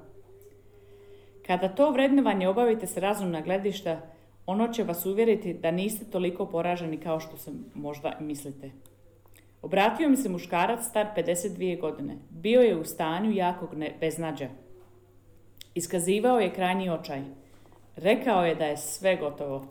Kada 1.47 1.69
to 1.69 1.91
vrednovanje 1.91 2.47
obavite 2.47 2.87
s 2.87 2.97
razumna 2.97 3.41
gledišta, 3.41 4.01
ono 4.45 4.67
će 4.67 4.83
vas 4.83 5.05
uvjeriti 5.05 5.53
da 5.53 5.71
niste 5.71 6.05
toliko 6.05 6.45
poraženi 6.45 6.97
kao 6.97 7.19
što 7.19 7.37
se 7.37 7.51
možda 7.73 8.17
mislite. 8.19 8.71
Obratio 9.61 10.09
mi 10.09 10.17
se 10.17 10.29
muškarac 10.29 10.85
star 10.85 11.07
52 11.17 11.79
godine. 11.79 12.17
Bio 12.29 12.61
je 12.61 12.77
u 12.77 12.85
stanju 12.85 13.31
jakog 13.31 13.69
beznađa. 13.99 14.49
Iskazivao 15.75 16.39
je 16.39 16.53
krajnji 16.53 16.89
očaj. 16.89 17.21
Rekao 17.95 18.45
je 18.45 18.55
da 18.55 18.65
je 18.65 18.77
sve 18.77 19.15
gotovo. 19.15 19.67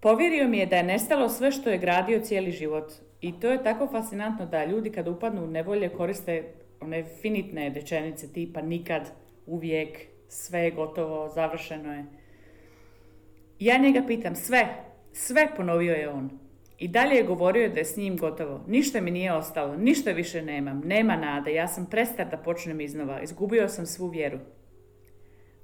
Povjerio 0.00 0.48
mi 0.48 0.58
je 0.58 0.66
da 0.66 0.76
je 0.76 0.82
nestalo 0.82 1.28
sve 1.28 1.52
što 1.52 1.70
je 1.70 1.78
gradio 1.78 2.20
cijeli 2.20 2.52
život. 2.52 2.92
I 3.20 3.40
to 3.40 3.50
je 3.50 3.62
tako 3.62 3.86
fascinantno 3.86 4.46
da 4.46 4.64
ljudi 4.64 4.90
kad 4.90 5.08
upadnu 5.08 5.44
u 5.44 5.46
nevolje 5.46 5.88
koriste 5.88 6.44
one 6.80 7.04
finitne 7.22 7.68
rečenice 7.68 8.32
tipa 8.32 8.62
nikad, 8.62 9.12
uvijek, 9.46 9.98
sve 10.28 10.60
je 10.60 10.70
gotovo, 10.70 11.28
završeno 11.28 11.94
je. 11.94 12.04
Ja 13.58 13.78
njega 13.78 14.02
pitam 14.06 14.34
sve, 14.34 14.68
sve 15.12 15.48
ponovio 15.56 15.94
je 15.94 16.08
on. 16.08 16.30
I 16.78 16.88
dalje 16.88 17.16
je 17.16 17.22
govorio 17.22 17.68
da 17.68 17.78
je 17.78 17.84
s 17.84 17.96
njim 17.96 18.16
gotovo. 18.16 18.64
Ništa 18.68 19.00
mi 19.00 19.10
nije 19.10 19.32
ostalo, 19.32 19.76
ništa 19.76 20.10
više 20.10 20.42
nemam, 20.42 20.82
nema 20.84 21.16
nade, 21.16 21.54
ja 21.54 21.68
sam 21.68 21.86
prestar 21.86 22.28
da 22.30 22.36
počnem 22.36 22.80
iznova, 22.80 23.22
izgubio 23.22 23.68
sam 23.68 23.86
svu 23.86 24.08
vjeru. 24.08 24.38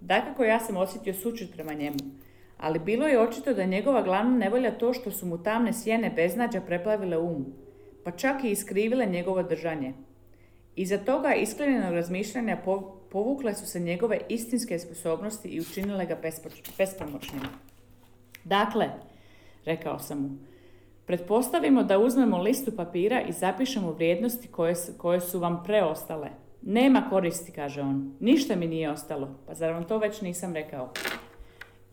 Dakako 0.00 0.44
ja 0.44 0.60
sam 0.60 0.76
osjetio 0.76 1.14
sučut 1.14 1.52
prema 1.52 1.72
njemu, 1.72 1.96
ali 2.58 2.78
bilo 2.78 3.06
je 3.06 3.20
očito 3.20 3.54
da 3.54 3.60
je 3.62 3.68
njegova 3.68 4.02
glavna 4.02 4.38
nevolja 4.38 4.78
to 4.78 4.92
što 4.92 5.10
su 5.10 5.26
mu 5.26 5.42
tamne 5.42 5.72
sjene 5.72 6.10
beznađa 6.10 6.60
preplavile 6.60 7.18
um, 7.18 7.46
pa 8.04 8.10
čak 8.10 8.44
i 8.44 8.50
iskrivile 8.50 9.06
njegovo 9.06 9.42
držanje. 9.42 9.94
Iza 10.76 10.98
toga 10.98 11.34
iskrenenog 11.34 11.94
razmišljanja 11.94 12.58
povukle 13.10 13.54
su 13.54 13.66
se 13.66 13.80
njegove 13.80 14.20
istinske 14.28 14.78
sposobnosti 14.78 15.48
i 15.48 15.60
učinile 15.60 16.06
ga 16.06 16.18
bespomoćnim. 16.78 17.42
Dakle, 18.44 18.88
rekao 19.64 19.98
sam 19.98 20.22
mu, 20.22 20.28
Pretpostavimo 21.06 21.82
da 21.82 21.98
uzmemo 21.98 22.38
listu 22.38 22.72
papira 22.76 23.20
i 23.20 23.32
zapišemo 23.32 23.92
vrijednosti 23.92 24.48
koje, 24.48 24.74
koje 24.98 25.20
su 25.20 25.38
vam 25.38 25.62
preostale. 25.64 26.28
Nema 26.62 27.06
koristi, 27.10 27.52
kaže 27.52 27.80
on. 27.80 28.14
Ništa 28.20 28.56
mi 28.56 28.66
nije 28.66 28.90
ostalo. 28.90 29.28
Pa 29.46 29.54
zar 29.54 29.72
vam 29.72 29.84
to 29.84 29.98
već 29.98 30.20
nisam 30.20 30.54
rekao? 30.54 30.92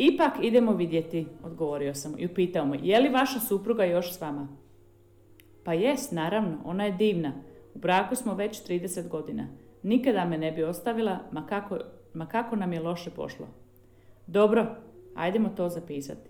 Ipak 0.03 0.33
idemo 0.41 0.73
vidjeti, 0.73 1.27
odgovorio 1.43 1.93
sam 1.93 2.15
i 2.17 2.25
upitao 2.25 2.65
mu, 2.65 2.75
je 2.81 2.99
li 2.99 3.09
vaša 3.09 3.39
supruga 3.39 3.83
još 3.83 4.13
s 4.13 4.21
vama? 4.21 4.47
Pa 5.63 5.73
jest, 5.73 6.11
naravno, 6.11 6.57
ona 6.65 6.85
je 6.85 6.91
divna. 6.91 7.33
U 7.73 7.79
braku 7.79 8.15
smo 8.15 8.33
već 8.33 8.67
30 8.67 9.07
godina. 9.07 9.47
Nikada 9.83 10.25
me 10.25 10.37
ne 10.37 10.51
bi 10.51 10.63
ostavila, 10.63 11.19
ma 11.31 11.47
kako, 11.47 11.77
ma 12.13 12.25
kako 12.25 12.55
nam 12.55 12.73
je 12.73 12.79
loše 12.79 13.09
pošlo. 13.09 13.47
Dobro, 14.27 14.75
ajdemo 15.15 15.49
to 15.49 15.69
zapisati. 15.69 16.29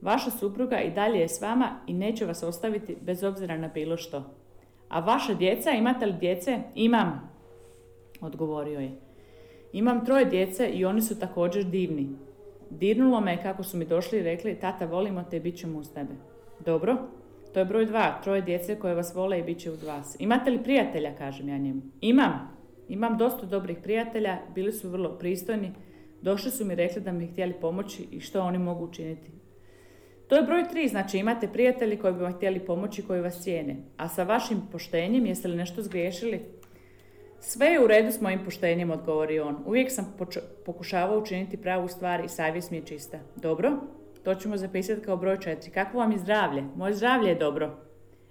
Vaša 0.00 0.30
supruga 0.30 0.80
i 0.80 0.90
dalje 0.90 1.18
je 1.18 1.28
s 1.28 1.40
vama 1.40 1.80
i 1.86 1.94
neće 1.94 2.26
vas 2.26 2.42
ostaviti 2.42 2.96
bez 3.00 3.22
obzira 3.22 3.56
na 3.56 3.68
bilo 3.68 3.96
što. 3.96 4.34
A 4.88 5.00
vaša 5.00 5.34
djeca, 5.34 5.70
imate 5.70 6.06
li 6.06 6.12
djece? 6.20 6.58
Imam, 6.74 7.30
odgovorio 8.20 8.80
je. 8.80 9.00
Imam 9.72 10.04
troje 10.04 10.24
djece 10.24 10.68
i 10.68 10.84
oni 10.84 11.02
su 11.02 11.20
također 11.20 11.64
divni. 11.64 12.08
Dirnulo 12.78 13.20
me 13.20 13.42
kako 13.42 13.62
su 13.62 13.76
mi 13.76 13.84
došli 13.84 14.18
i 14.18 14.22
rekli, 14.22 14.60
tata 14.60 14.86
volimo 14.86 15.24
te 15.30 15.36
i 15.36 15.40
bit 15.40 15.56
ćemo 15.56 15.78
uz 15.78 15.92
tebe. 15.94 16.14
Dobro, 16.64 16.96
to 17.54 17.60
je 17.60 17.64
broj 17.64 17.86
dva, 17.86 18.20
troje 18.22 18.42
djece 18.42 18.78
koje 18.78 18.94
vas 18.94 19.14
vole 19.14 19.38
i 19.38 19.42
bit 19.42 19.58
će 19.58 19.70
uz 19.70 19.82
vas. 19.82 20.16
Imate 20.18 20.50
li 20.50 20.62
prijatelja, 20.62 21.14
kažem 21.18 21.48
ja 21.48 21.58
njemu. 21.58 21.82
Imam, 22.00 22.56
imam 22.88 23.18
dosta 23.18 23.46
dobrih 23.46 23.78
prijatelja, 23.82 24.38
bili 24.54 24.72
su 24.72 24.88
vrlo 24.88 25.18
pristojni, 25.18 25.72
došli 26.22 26.50
su 26.50 26.64
mi 26.64 26.74
rekli 26.74 27.02
da 27.02 27.12
mi 27.12 27.26
htjeli 27.26 27.52
pomoći 27.52 28.06
i 28.10 28.20
što 28.20 28.40
oni 28.40 28.58
mogu 28.58 28.84
učiniti. 28.84 29.30
To 30.28 30.36
je 30.36 30.42
broj 30.42 30.68
tri, 30.68 30.88
znači 30.88 31.18
imate 31.18 31.48
prijatelji 31.48 31.96
koji 31.96 32.14
bi 32.14 32.20
vam 32.20 32.34
htjeli 32.34 32.60
pomoći, 32.60 33.02
koji 33.02 33.20
vas 33.20 33.42
cijene. 33.42 33.76
A 33.96 34.08
sa 34.08 34.22
vašim 34.22 34.60
poštenjem, 34.72 35.26
jeste 35.26 35.48
li 35.48 35.56
nešto 35.56 35.82
zgriješili? 35.82 36.40
Sve 37.44 37.66
je 37.66 37.84
u 37.84 37.86
redu 37.86 38.12
s 38.12 38.20
mojim 38.20 38.44
poštenjem, 38.44 38.90
odgovori 38.90 39.40
on. 39.40 39.56
Uvijek 39.66 39.90
sam 39.90 40.14
pokušavao 40.66 41.18
učiniti 41.18 41.56
pravu 41.56 41.88
stvar 41.88 42.24
i 42.24 42.28
savjest 42.28 42.70
mi 42.70 42.76
je 42.76 42.86
čista. 42.86 43.18
Dobro, 43.36 43.72
to 44.24 44.34
ćemo 44.34 44.56
zapisati 44.56 45.00
kao 45.00 45.16
broj 45.16 45.38
četiri. 45.40 45.70
Kako 45.70 45.98
vam 45.98 46.12
je 46.12 46.18
zdravlje? 46.18 46.64
Moje 46.76 46.94
zdravlje 46.94 47.28
je 47.28 47.34
dobro. 47.34 47.76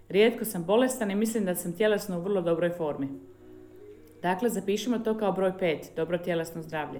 Rijetko 0.10 0.45
sam 0.45 0.63
bolestan 0.63 1.12
i 1.12 1.15
mislim 1.15 1.45
da 1.45 1.56
sam 1.56 1.74
tjelesno 1.74 2.17
u 2.17 2.21
vrlo 2.21 2.41
dobroj 2.41 2.69
formi. 2.69 3.08
Dakle, 4.21 4.50
zapišimo 4.50 5.00
to 5.00 5.17
kao 5.17 5.32
broj 5.32 5.58
pet, 5.60 5.91
dobro 5.95 6.17
tjelesno 6.17 6.62
zdravlje. 6.62 7.00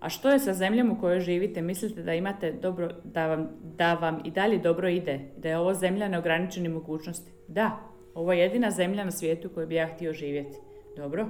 A 0.00 0.08
što 0.08 0.30
je 0.30 0.38
sa 0.38 0.54
zemljom 0.54 0.90
u 0.90 1.00
kojoj 1.00 1.20
živite? 1.20 1.62
Mislite 1.62 2.02
da 2.02 2.14
imate 2.14 2.52
dobro, 2.52 2.88
da 3.04 3.26
vam, 3.26 3.48
da 3.62 3.94
vam 3.94 4.20
i 4.24 4.30
dalje 4.30 4.58
dobro 4.58 4.88
ide? 4.88 5.20
Da 5.36 5.48
je 5.48 5.58
ovo 5.58 5.74
zemlja 5.74 6.08
neograničenih 6.08 6.70
mogućnosti? 6.70 7.30
Da, 7.48 7.78
ovo 8.14 8.32
je 8.32 8.38
jedina 8.38 8.70
zemlja 8.70 9.04
na 9.04 9.10
svijetu 9.10 9.48
koju 9.48 9.66
bi 9.66 9.74
ja 9.74 9.86
htio 9.86 10.12
živjeti. 10.12 10.65
Dobro, 10.96 11.26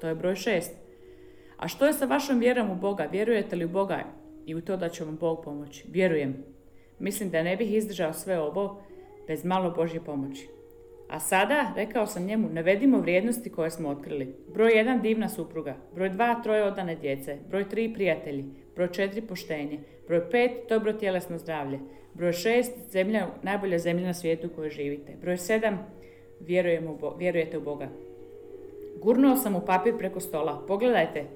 to 0.00 0.08
je 0.08 0.14
broj 0.14 0.34
šest. 0.34 0.76
A 1.56 1.68
što 1.68 1.86
je 1.86 1.92
sa 1.92 2.04
vašom 2.04 2.38
vjerom 2.38 2.70
u 2.70 2.74
Boga? 2.74 3.08
Vjerujete 3.12 3.56
li 3.56 3.64
u 3.64 3.68
Boga 3.68 4.04
i 4.46 4.54
u 4.54 4.60
to 4.60 4.76
da 4.76 4.88
će 4.88 5.04
vam 5.04 5.16
Bog 5.16 5.44
pomoći? 5.44 5.84
Vjerujem. 5.90 6.44
Mislim 6.98 7.30
da 7.30 7.42
ne 7.42 7.56
bih 7.56 7.74
izdržao 7.74 8.12
sve 8.12 8.40
ovo 8.40 8.82
bez 9.26 9.44
malo 9.44 9.70
Božje 9.70 10.00
pomoći. 10.04 10.48
A 11.08 11.20
sada, 11.20 11.72
rekao 11.76 12.06
sam 12.06 12.24
njemu, 12.24 12.48
navedimo 12.52 13.00
vrijednosti 13.00 13.50
koje 13.50 13.70
smo 13.70 13.88
otkrili. 13.88 14.34
Broj 14.54 14.72
jedan 14.72 15.00
divna 15.00 15.28
supruga, 15.28 15.76
broj 15.94 16.08
dva 16.08 16.42
troje 16.42 16.64
odane 16.64 16.96
djece, 16.96 17.38
broj 17.48 17.68
tri 17.68 17.94
prijatelji, 17.94 18.44
broj 18.74 18.92
četiri 18.92 19.22
poštenje, 19.22 19.78
broj 20.06 20.30
pet 20.30 20.50
dobro 20.68 20.92
tjelesno 20.92 21.38
zdravlje, 21.38 21.78
broj 22.14 22.32
šest 22.32 22.90
zemlja, 22.90 23.26
najbolja 23.42 23.78
zemlja 23.78 24.06
na 24.06 24.14
svijetu 24.14 24.46
u 24.46 24.50
kojoj 24.50 24.70
živite, 24.70 25.12
broj 25.20 25.36
sedam 25.36 25.78
vjerujete 27.18 27.58
u 27.58 27.60
Boga. 27.60 27.88
Gurnuo 29.02 29.36
sam 29.36 29.56
u 29.56 29.66
papir 29.66 29.98
preko 29.98 30.20
stola. 30.20 30.64
Pogledajte, 30.68 31.26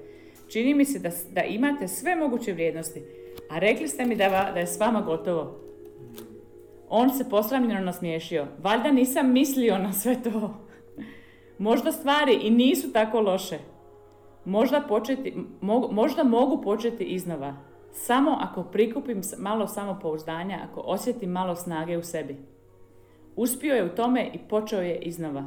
čini 0.47 0.73
mi 0.73 0.85
se 0.85 0.99
da, 0.99 1.09
da 1.31 1.43
imate 1.43 1.87
sve 1.87 2.15
moguće 2.15 2.53
vrijednosti, 2.53 3.03
a 3.49 3.59
rekli 3.59 3.87
ste 3.87 4.05
mi 4.05 4.15
da, 4.15 4.51
da 4.53 4.59
je 4.59 4.67
s 4.67 4.79
vama 4.79 5.01
gotovo. 5.01 5.59
On 6.89 7.09
se 7.09 7.29
posramljeno 7.29 7.79
nasmiješio. 7.79 8.47
Valjda 8.63 8.91
nisam 8.91 9.31
mislio 9.31 9.77
na 9.77 9.93
sve 9.93 10.23
to. 10.23 10.53
Možda 11.57 11.91
stvari 11.91 12.33
i 12.33 12.51
nisu 12.51 12.91
tako 12.91 13.19
loše. 13.19 13.59
Možda, 14.45 14.81
početi, 14.81 15.33
možda 15.91 16.23
mogu 16.23 16.61
početi 16.61 17.03
iznova. 17.03 17.55
Samo 17.91 18.37
ako 18.41 18.63
prikupim 18.63 19.21
malo 19.37 19.67
samopouzdanja, 19.67 20.59
ako 20.69 20.81
osjetim 20.81 21.29
malo 21.29 21.55
snage 21.55 21.97
u 21.97 22.03
sebi. 22.03 22.35
Uspio 23.35 23.75
je 23.75 23.85
u 23.85 23.95
tome 23.95 24.29
i 24.33 24.37
počeo 24.49 24.81
je 24.81 24.99
iznova. 24.99 25.43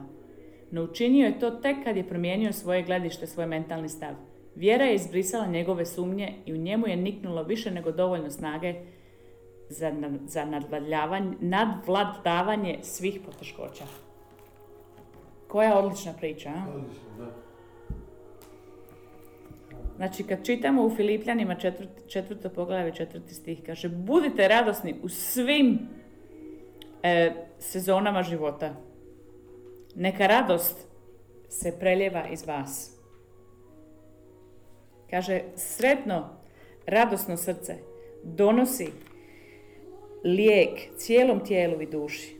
No 0.70 0.82
učinio 0.82 1.26
je 1.26 1.38
to 1.38 1.50
tek 1.50 1.84
kad 1.84 1.96
je 1.96 2.08
promijenio 2.08 2.52
svoje 2.52 2.82
gledište, 2.82 3.26
svoj 3.26 3.46
mentalni 3.46 3.88
stav. 3.88 4.14
Vjera 4.54 4.84
je 4.84 4.94
izbrisala 4.94 5.46
njegove 5.46 5.86
sumnje 5.86 6.34
i 6.46 6.52
u 6.52 6.56
njemu 6.56 6.86
je 6.86 6.96
niknulo 6.96 7.42
više 7.42 7.70
nego 7.70 7.92
dovoljno 7.92 8.30
snage 8.30 8.74
za, 9.68 9.92
za 10.26 10.60
nadvladavanje 11.40 12.78
svih 12.82 13.20
poteškoća. 13.26 13.84
Koja 15.48 15.78
odlična 15.78 16.12
priča, 16.12 16.48
a? 16.48 16.80
da. 17.18 17.48
Znači, 19.96 20.22
kad 20.22 20.46
čitamo 20.46 20.84
u 20.84 20.96
Filipljanima 20.96 21.54
četvrt, 21.54 21.88
četvrto 22.08 22.48
poglavlje, 22.48 22.94
četvrti 22.94 23.34
stih, 23.34 23.62
kaže, 23.66 23.88
budite 23.88 24.48
radosni 24.48 24.94
u 25.02 25.08
svim 25.08 25.78
e, 27.02 27.32
sezonama 27.58 28.22
života. 28.22 28.74
Neka 29.94 30.26
radost 30.26 30.88
se 31.48 31.78
preljeva 31.78 32.28
iz 32.28 32.46
vas. 32.46 32.98
Kaže, 35.10 35.42
sretno, 35.56 36.28
radosno 36.86 37.36
srce 37.36 37.74
donosi 38.22 38.88
lijek 40.24 40.96
cijelom 40.96 41.44
tijelu 41.44 41.82
i 41.82 41.86
duši. 41.86 42.38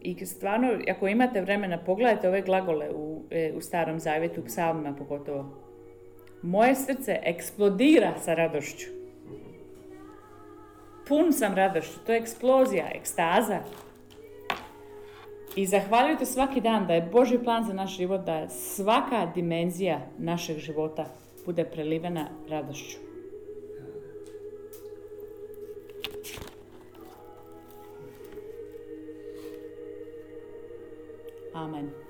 I 0.00 0.26
stvarno, 0.26 0.78
ako 0.90 1.08
imate 1.08 1.40
vremena, 1.40 1.78
pogledajte 1.84 2.28
ove 2.28 2.42
glagole 2.42 2.90
u, 2.94 3.22
e, 3.30 3.52
u 3.56 3.60
starom 3.60 4.00
zavjetu, 4.00 4.44
psalmima 4.44 4.94
pogotovo. 4.96 5.44
Moje 6.42 6.74
srce 6.74 7.18
eksplodira 7.22 8.14
sa 8.18 8.34
radošću. 8.34 9.03
Pun 11.08 11.32
sam 11.32 11.54
radošću. 11.54 11.98
To 12.06 12.12
je 12.12 12.18
eksplozija, 12.18 12.90
ekstaza. 12.94 13.58
I 15.56 15.66
zahvaljujte 15.66 16.26
svaki 16.26 16.60
dan 16.60 16.86
da 16.86 16.94
je 16.94 17.08
Boži 17.12 17.38
plan 17.38 17.64
za 17.64 17.72
naš 17.72 17.96
život, 17.96 18.20
da 18.20 18.48
svaka 18.48 19.26
dimenzija 19.34 20.00
našeg 20.18 20.58
života 20.58 21.06
bude 21.46 21.64
prelivena 21.64 22.28
radošću. 22.48 22.98
Amen. 31.54 32.03